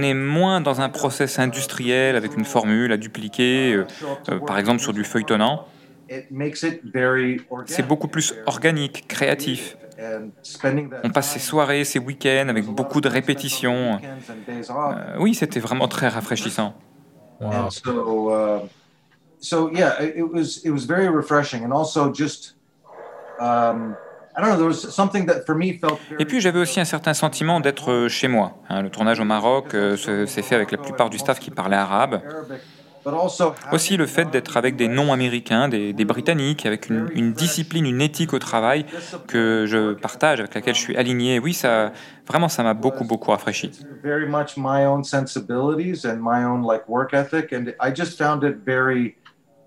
est 0.03 0.13
moins 0.13 0.61
dans 0.61 0.81
un 0.81 0.89
process 0.89 1.39
industriel 1.39 2.15
avec 2.15 2.37
une 2.37 2.45
formule 2.45 2.91
à 2.91 2.97
dupliquer, 2.97 3.73
euh, 3.73 3.85
euh, 4.29 4.39
par 4.39 4.57
exemple 4.57 4.81
sur 4.81 4.93
du 4.93 5.03
feuilletonnant. 5.03 5.67
It 6.09 6.31
makes 6.31 6.63
it 6.63 6.81
very 6.83 7.41
organic. 7.49 7.75
C'est 7.75 7.87
beaucoup 7.87 8.07
plus 8.07 8.33
organique, 8.45 9.07
créatif. 9.07 9.77
And 9.99 10.29
spending 10.41 10.89
that 10.89 11.01
On 11.03 11.11
passe 11.11 11.31
ses 11.31 11.39
soirées, 11.39 11.85
ses 11.85 11.99
week-ends 11.99 12.49
avec 12.49 12.65
beaucoup 12.65 12.99
de 12.99 13.07
répétitions. 13.07 13.95
weekends 13.95 14.29
and 14.29 14.51
days 14.51 14.71
off. 14.71 14.95
Euh, 14.97 15.15
oui, 15.19 15.35
c'était 15.35 15.59
vraiment 15.59 15.87
très 15.87 16.07
rafraîchissant. 16.07 16.73
Wow. 17.39 17.69
So, 17.69 18.29
uh, 18.29 18.61
so 19.39 19.69
yeah, 19.71 20.01
it, 20.01 20.15
it 20.17 20.23
was 20.23 20.61
it 20.63 20.71
was 20.71 20.85
very 20.85 21.07
refreshing, 21.07 21.63
and 21.63 21.71
also 21.71 22.11
just, 22.11 22.55
um, 23.39 23.95
I 24.35 24.41
don't 24.41 24.49
know, 24.49 24.57
there 24.57 24.65
was 24.67 24.89
something 24.91 25.27
that 25.27 25.43
for 25.45 25.55
me 25.55 25.73
felt. 25.79 25.99
Very 26.09 26.21
Et 26.21 26.25
puis 26.25 26.41
j'avais 26.41 26.59
aussi 26.59 26.79
un 26.79 26.85
certain 26.85 27.13
sentiment 27.13 27.59
d'être 27.59 27.91
euh, 27.91 28.09
chez 28.09 28.27
moi. 28.27 28.57
hein. 28.69 28.81
le 28.81 28.89
tournage 28.89 29.19
au 29.19 29.25
Maroc 29.25 29.73
euh, 29.75 29.95
se- 29.95 30.25
s'est 30.25 30.41
fait 30.41 30.55
avec 30.55 30.71
la 30.71 30.77
plupart 30.79 31.09
du 31.09 31.19
staff 31.19 31.39
qui 31.39 31.51
parlait 31.51 31.75
arabe. 31.75 32.21
Arabic, 32.25 32.61
but 33.05 33.13
also 33.13 33.53
Aussi 33.71 33.95
le 33.97 34.07
fait 34.07 34.31
d'être 34.31 34.57
avec 34.57 34.75
des 34.75 34.87
non-américains, 34.87 35.67
des, 35.67 35.93
des 35.93 36.05
Britanniques, 36.05 36.65
avec 36.65 36.89
une, 36.89 37.09
une 37.13 37.33
discipline, 37.33 37.85
une 37.85 38.01
éthique 38.01 38.33
au 38.33 38.39
travail 38.39 38.85
que 39.27 39.65
je 39.67 39.93
partage, 39.93 40.39
avec 40.39 40.55
laquelle 40.55 40.73
je 40.73 40.79
suis 40.79 40.97
aligné. 40.97 41.37
Oui, 41.37 41.53
ça, 41.53 41.91
vraiment, 42.27 42.47
ça 42.49 42.63
m'a 42.63 42.73
beaucoup, 42.73 43.03
beaucoup 43.03 43.29
rafraîchi. 43.31 43.71
very 44.01 44.25
much 44.27 44.57
my 44.57 44.85
own 44.85 45.03
sensibilities 45.03 46.05
and 46.05 46.17
my 46.21 46.43
own 46.43 46.63
like 46.65 46.87
work 46.87 47.13
ethic, 47.13 47.53
and 47.53 47.73
I 47.79 47.93
just 47.95 48.17
found 48.17 48.43
it 48.43 48.57
very 48.65 49.15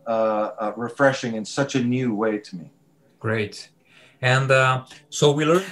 uh, 0.09 0.51
uh, 0.61 0.73
refreshing 0.77 1.37
in 1.37 1.45
such 1.45 1.75
a 1.77 1.81
new 1.81 2.15
way 2.15 2.41
to 2.41 2.57
me. 2.57 2.71
Great. 3.21 3.71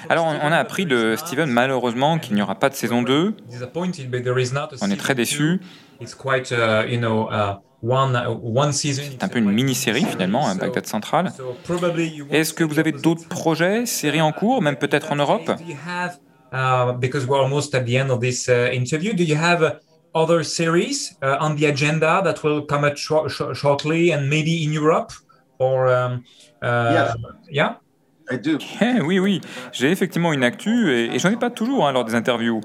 Alors, 0.08 0.26
on, 0.26 0.52
a 0.52 0.56
appris 0.56 0.86
de 0.86 1.16
Steven, 1.16 1.50
malheureusement, 1.50 2.18
qu'il 2.18 2.34
n'y 2.34 2.42
aura 2.42 2.54
pas 2.54 2.68
de 2.68 2.74
saison 2.74 3.02
2. 3.02 3.34
Disappointed, 3.48 4.10
but 4.10 4.22
there 4.22 4.40
is 4.40 4.52
not 4.52 4.68
a 4.72 4.76
On 4.82 4.90
est 4.90 4.96
très 4.96 5.14
déçus. 5.14 5.60
It's 6.00 6.14
quite, 6.14 6.52
uh, 6.52 6.84
you 6.88 6.98
know, 6.98 7.28
uh, 7.30 7.56
one 7.82 8.16
uh, 8.16 8.28
one 8.42 8.72
season. 8.72 9.02
C'est 9.10 9.22
un 9.24 9.28
peu 9.28 9.38
une 9.38 9.50
mini-série, 9.50 10.04
finalement, 10.04 10.48
un 10.48 10.56
Bagdad 10.56 10.86
Central. 10.86 11.32
So 11.36 11.56
probably 11.64 12.08
you 12.08 12.24
won't 12.24 12.34
Est-ce 12.34 12.52
que 12.54 12.64
vous 12.64 12.78
avez 12.78 12.92
d'autres 12.92 13.28
projets, 13.28 13.86
séries 13.86 14.22
en 14.22 14.32
cours, 14.32 14.62
même 14.62 14.76
peut-être 14.76 15.12
en 15.12 15.16
Europe? 15.16 15.50
Uh, 15.50 16.52
uh, 16.52 16.92
uh, 19.62 19.70
other 20.14 20.44
series 20.44 21.16
uh, 21.22 21.36
on 21.40 21.56
the 21.56 21.64
agenda 21.66 22.22
that 22.22 22.42
will 22.44 22.64
come 22.64 22.84
out 22.84 22.96
shor- 22.96 23.28
shor- 23.28 23.54
shortly 23.54 24.12
and 24.12 24.28
maybe 24.28 24.64
in 24.64 24.72
Europe? 24.72 25.12
Or, 25.58 25.88
um, 25.88 26.22
uh, 26.62 26.90
Yes. 26.92 27.16
yeah? 27.50 27.76
I 28.30 28.38
do. 28.38 28.58
Eh, 28.80 29.00
Oui, 29.02 29.18
oui, 29.18 29.40
j'ai 29.72 29.90
effectivement 29.90 30.32
une 30.32 30.44
actu 30.44 30.90
et, 30.92 31.14
et 31.14 31.18
j'en 31.18 31.30
ai 31.30 31.36
pas 31.36 31.50
toujours 31.50 31.86
hein, 31.86 31.92
lors 31.92 32.04
des 32.04 32.14
interviews. 32.14 32.60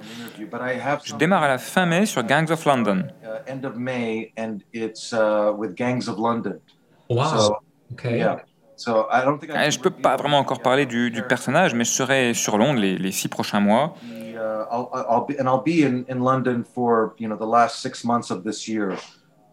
Je 1.04 1.15
démarre 1.15 1.43
à 1.43 1.48
la 1.48 1.58
fin 1.58 1.86
mai 1.86 2.06
sur 2.06 2.24
Gangs 2.24 2.50
of 2.52 2.63
London. 2.65 3.04
uh, 3.24 3.52
end 3.52 3.65
of 3.65 3.76
May, 3.76 4.32
and 4.38 4.60
it's 4.74 5.13
with 5.58 5.76
Gangs 5.76 6.08
of 6.08 6.17
London. 6.17 6.60
Wow. 7.10 7.38
So, 7.38 7.58
okay. 7.93 8.19
yeah. 8.19 8.38
So 8.76 9.08
I 9.12 9.26
don't 9.26 9.39
think 9.39 9.52
I 9.52 9.65
can 9.65 9.72
Je 9.72 9.80
peux 9.80 9.89
pas 9.89 10.15
vraiment 10.15 10.39
encore 10.39 10.62
parler 10.62 10.86
du, 10.86 11.12
du 11.12 11.22
personnage, 11.24 11.74
mais 11.74 11.84
je 11.84 11.91
serai 11.91 12.34
sur 12.34 12.58
Londres 12.58 12.80
les, 12.80 12.98
les 12.98 13.12
six 13.12 13.28
prochains 13.28 13.60
mois. 13.60 13.95
uh, 14.39 14.65
I'll, 14.72 14.89
I'll 14.93 15.26
be, 15.28 15.36
and 15.38 15.50
I'll 15.50 15.62
be 15.62 15.84
in, 15.84 16.06
in 16.08 16.22
London 16.22 16.63
for 16.63 17.13
you 17.19 17.28
know 17.28 17.36
the 17.36 17.45
last 17.45 17.82
six 17.82 18.06
months 18.06 18.32
of 18.32 18.43
this 18.45 18.67
year, 18.69 18.95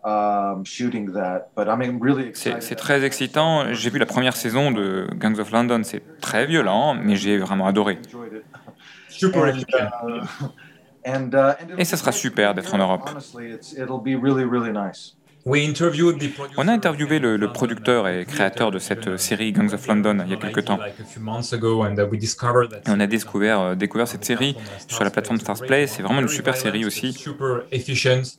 um, 0.07 0.64
shooting 0.64 1.12
that. 1.12 1.51
But 1.57 1.66
I'm 1.69 2.01
really 2.01 2.31
C'est 2.35 2.77
très 2.77 3.05
excitant. 3.05 3.75
J'ai 3.75 3.90
vu 3.90 3.99
la 3.99 4.07
première 4.07 4.37
saison 4.37 4.71
de 4.71 5.09
Gangs 5.16 5.38
of 5.38 5.51
London, 5.51 5.83
c'est 5.85 6.21
très 6.21 6.47
violent, 6.47 6.95
mais 6.95 7.16
j'ai 7.16 7.38
vraiment 7.38 7.66
adoré. 7.66 7.99
Super. 9.09 9.53
Uh, 9.79 10.25
And, 11.09 11.31
uh, 11.35 11.79
Et 11.79 11.85
ça 11.85 11.97
sera 11.97 12.11
nice 12.11 12.21
super 12.21 12.53
d'être 12.53 12.75
en. 12.75 12.79
Europe. 12.79 13.09
On 15.46 16.68
a 16.68 16.72
interviewé 16.72 17.20
le, 17.20 17.52
producteur 17.52 18.09
et 18.09 18.24
créateur 18.24 18.72
de 18.72 18.80
cette 18.80 19.16
série 19.16 19.52
Gangs 19.52 19.72
of 19.72 19.87
London 19.87 20.18
il 20.24 20.32
y 20.32 20.35
a 20.35 20.37
quelques 20.37 20.64
temps. 20.64 20.78
Uh, 20.78 20.90
Et 22.85 22.90
on 22.90 23.00
a 23.00 23.06
découvert, 23.06 23.61
euh, 23.61 23.74
découvert 23.76 24.09
cette 24.09 24.24
série 24.24 24.56
sur 24.88 25.04
la 25.04 25.11
plateforme 25.11 25.38
Stars 25.38 25.61
Play. 25.61 25.87
C'est 25.87 26.02
vraiment 26.02 26.20
une 26.20 26.28
super 26.28 26.56
série 26.56 26.85
aussi, 26.85 27.16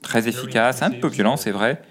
très 0.02 0.28
efficace, 0.28 0.82
un 0.82 0.92
peu 0.92 1.08
violent, 1.08 1.38
c'est 1.38 1.52
vrai. 1.52 1.82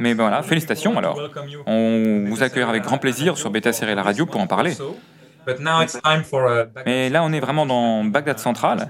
Mais 0.00 0.12
voilà, 0.12 0.42
félicitations 0.42 0.98
alors. 0.98 1.18
On 1.66 2.24
vous 2.28 2.42
accueillera 2.42 2.70
avec 2.70 2.82
grand 2.82 2.98
plaisir 2.98 3.38
sur 3.38 3.50
Beta 3.50 3.72
Série 3.72 3.94
La 3.94 4.02
Radio 4.02 4.26
pour 4.26 4.40
en 4.40 4.46
parler. 4.46 4.74
Uh, 5.48 5.52
Mais 6.84 7.08
là, 7.08 7.22
on 7.22 7.32
est 7.32 7.40
vraiment 7.40 7.64
dans 7.64 8.04
Bagdad 8.04 8.38
Central. 8.38 8.88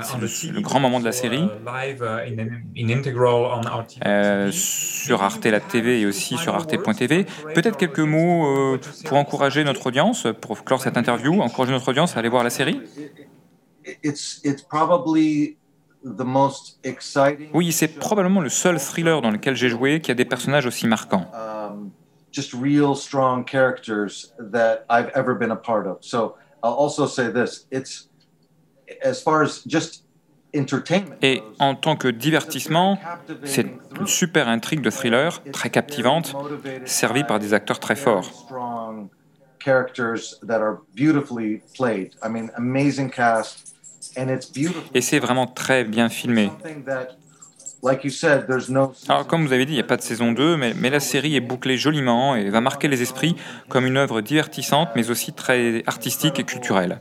Uh, 0.00 0.02
C'est 0.28 0.48
on 0.50 0.52
le- 0.52 0.60
grand 0.60 0.80
moment 0.80 1.00
de 1.00 1.04
la 1.04 1.12
série. 1.12 1.42
uh, 1.42 1.46
uh, 1.46 2.96
TV. 3.86 4.06
euh, 4.06 4.50
sur 4.52 5.22
Arte 5.22 5.46
La 5.46 5.60
TV 5.60 6.00
et 6.00 6.06
aussi 6.06 6.36
sur 6.36 6.54
arte.tv. 6.54 7.26
Peut-être 7.54 7.76
quelques 7.76 7.98
mots 8.00 8.46
euh, 8.46 8.80
pour 9.04 9.16
encourager 9.18 9.64
notre 9.64 9.86
audience, 9.86 10.26
pour 10.40 10.64
clore 10.64 10.80
cette 10.80 10.96
interview, 10.96 11.40
encourager 11.40 11.72
notre 11.72 11.88
audience 11.88 12.16
à 12.16 12.20
aller 12.20 12.28
voir 12.28 12.42
la 12.44 12.50
série. 12.50 12.80
It- 12.96 13.98
It's, 14.02 14.40
it's 14.44 14.62
probably 14.62 15.58
the 16.02 16.24
most 16.24 16.78
exciting. 16.84 17.50
Oui, 17.52 17.70
c'est 17.70 17.88
probablement 17.88 18.40
le 18.40 18.48
seul 18.48 18.78
thriller 18.80 19.20
dans 19.20 19.30
lequel 19.30 19.54
j'ai 19.56 19.68
joué 19.68 20.00
qui 20.00 20.10
a 20.10 20.14
des 20.14 20.24
personnages 20.24 20.64
aussi 20.64 20.86
marquants. 20.86 21.30
just 22.32 22.54
Et 31.22 31.42
en 31.58 31.74
tant 31.74 31.96
que 31.96 32.08
divertissement, 32.08 32.98
c'est 33.44 33.66
une 33.98 34.06
super 34.06 34.48
intrigue 34.48 34.80
de 34.80 34.90
thriller, 34.90 35.42
très 35.52 35.70
captivante, 35.70 36.36
servie 36.84 37.24
par 37.24 37.38
des 37.38 37.54
acteurs 37.54 37.80
très 37.80 37.96
forts. 37.96 38.24
Strong 38.46 39.08
characters 39.64 40.38
that 40.46 40.60
are 40.60 40.78
beautifully 40.94 41.62
played. 41.74 42.14
I 42.22 42.28
mean, 42.28 42.50
amazing 42.56 43.10
cast, 43.10 43.74
and 44.16 44.28
it's 44.28 44.50
beautiful. 44.52 44.90
Et 44.94 45.00
c'est 45.00 45.18
vraiment 45.18 45.46
très 45.46 45.84
bien 45.84 46.08
filmé. 46.08 46.50
Alors, 49.08 49.26
comme 49.26 49.46
vous 49.46 49.52
avez 49.52 49.66
dit, 49.66 49.72
il 49.72 49.76
n'y 49.76 49.80
a 49.80 49.86
pas 49.86 49.96
de 49.96 50.02
saison 50.02 50.32
2, 50.32 50.56
mais, 50.56 50.74
mais 50.74 50.90
la 50.90 51.00
série 51.00 51.36
est 51.36 51.40
bouclée 51.40 51.76
joliment 51.76 52.34
et 52.34 52.48
va 52.50 52.60
marquer 52.60 52.88
les 52.88 53.02
esprits 53.02 53.36
comme 53.68 53.86
une 53.86 53.96
œuvre 53.96 54.20
divertissante, 54.20 54.88
mais 54.96 55.10
aussi 55.10 55.32
très 55.32 55.82
artistique 55.86 56.38
et 56.38 56.44
culturelle. 56.44 57.00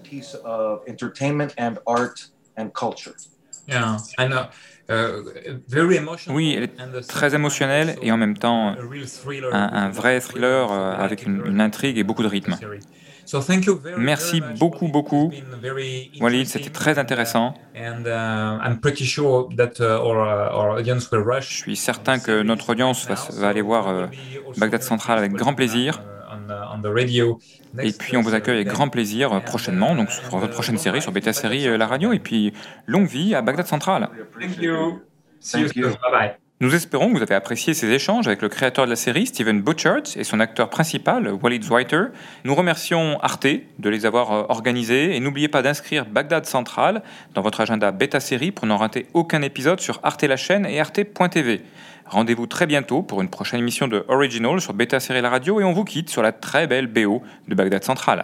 Yeah, 3.65 3.97
and, 4.17 4.31
uh, 4.33 4.91
uh, 4.91 5.61
very 5.69 5.95
emotional 5.95 6.35
Oui, 6.35 6.53
elle 6.57 6.63
est 6.63 6.73
uh, 6.73 7.01
très 7.07 7.33
émotionnelle 7.33 7.95
et 8.01 8.11
en 8.11 8.17
même 8.17 8.37
temps 8.37 8.73
a 8.73 8.75
real 8.75 9.07
thriller 9.07 9.53
un, 9.53 9.89
vrai 9.89 10.19
thriller 10.19 10.69
euh, 10.69 10.93
avec 10.95 11.25
une, 11.25 11.41
une 11.45 11.61
intrigue 11.61 11.97
et 11.97 12.03
beaucoup 12.03 12.23
de 12.23 12.27
rythme. 12.27 12.57
So 13.25 13.39
thank 13.41 13.65
you 13.65 13.77
very, 13.77 14.01
Merci 14.01 14.41
beaucoup, 14.59 14.85
Walid. 14.85 14.91
beaucoup. 14.91 15.31
Walid, 16.19 16.45
c'était 16.47 16.69
très 16.69 16.99
intéressant. 16.99 17.53
And 17.75 18.05
uh, 18.05 18.59
I'm 18.63 18.79
pretty 18.79 19.05
sure 19.05 19.47
that 19.57 19.79
uh, 19.79 19.83
our, 19.83 20.17
uh, 20.17 20.55
our 20.55 20.77
audience 20.79 21.09
will 21.11 21.23
rush. 21.23 21.49
Je 21.49 21.57
suis 21.63 21.75
certain 21.75 22.19
que 22.19 22.43
notre 22.43 22.69
audience 22.69 23.07
va, 23.07 23.15
va 23.39 23.49
aller 23.49 23.61
voir 23.61 23.87
euh, 23.87 24.07
Bagdad 24.57 24.83
Central 24.83 25.17
avec 25.17 25.31
grand 25.33 25.53
plaisir. 25.53 26.01
Et 27.81 27.91
puis 27.91 28.17
on 28.17 28.21
vous 28.21 28.33
accueille 28.33 28.55
avec 28.55 28.67
grand 28.67 28.89
plaisir 28.89 29.31
euh, 29.33 29.39
prochainement, 29.39 29.95
donc 29.95 30.11
sur 30.11 30.37
votre 30.37 30.53
prochaine 30.53 30.77
série, 30.77 31.01
sur 31.01 31.11
Beta 31.11 31.31
Série 31.33 31.67
euh, 31.67 31.77
La 31.77 31.87
Radio. 31.87 32.11
Et 32.11 32.19
puis 32.19 32.53
longue 32.85 33.07
vie 33.07 33.33
à 33.35 33.41
Bagdad 33.41 33.65
Central. 33.65 34.09
Thank 34.39 34.57
you. 34.61 35.01
See 35.39 35.59
you 35.59 35.67
Thank 35.67 35.75
you. 35.75 35.83
soon. 35.89 35.97
Bye 36.01 36.11
bye. 36.11 36.42
Nous 36.63 36.75
espérons 36.75 37.09
que 37.09 37.17
vous 37.17 37.21
avez 37.21 37.35
apprécié 37.35 37.73
ces 37.73 37.91
échanges 37.91 38.25
avec 38.25 38.41
le 38.41 38.47
créateur 38.47 38.85
de 38.85 38.89
la 38.89 38.95
série, 38.95 39.25
Steven 39.25 39.61
Butchert, 39.61 40.03
et 40.15 40.23
son 40.23 40.39
acteur 40.39 40.69
principal, 40.69 41.29
Walid 41.43 41.61
Zweiter. 41.61 42.05
Nous 42.45 42.55
remercions 42.55 43.19
Arte 43.19 43.47
de 43.79 43.89
les 43.89 44.05
avoir 44.05 44.31
euh, 44.31 44.45
organisés 44.47 45.13
et 45.13 45.19
n'oubliez 45.19 45.49
pas 45.49 45.61
d'inscrire 45.61 46.05
Bagdad 46.05 46.45
Central 46.45 47.03
dans 47.33 47.41
votre 47.41 47.59
agenda 47.59 47.91
bêta 47.91 48.21
série 48.21 48.51
pour 48.51 48.65
n'en 48.65 48.77
rater 48.77 49.07
aucun 49.13 49.41
épisode 49.41 49.81
sur 49.81 49.99
Arte 50.03 50.23
la 50.23 50.37
chaîne 50.37 50.65
et 50.65 50.79
arte.tv. 50.79 51.63
Rendez-vous 52.05 52.47
très 52.47 52.65
bientôt 52.65 53.01
pour 53.01 53.21
une 53.21 53.29
prochaine 53.29 53.59
émission 53.59 53.89
de 53.89 54.05
Original 54.07 54.61
sur 54.61 54.73
Beta 54.73 55.01
Série 55.01 55.21
La 55.21 55.31
Radio 55.31 55.59
et 55.59 55.65
on 55.65 55.73
vous 55.73 55.83
quitte 55.83 56.09
sur 56.09 56.21
la 56.21 56.31
très 56.31 56.65
belle 56.65 56.87
BO 56.87 57.23
de 57.49 57.55
Bagdad 57.55 57.83
Central. 57.83 58.23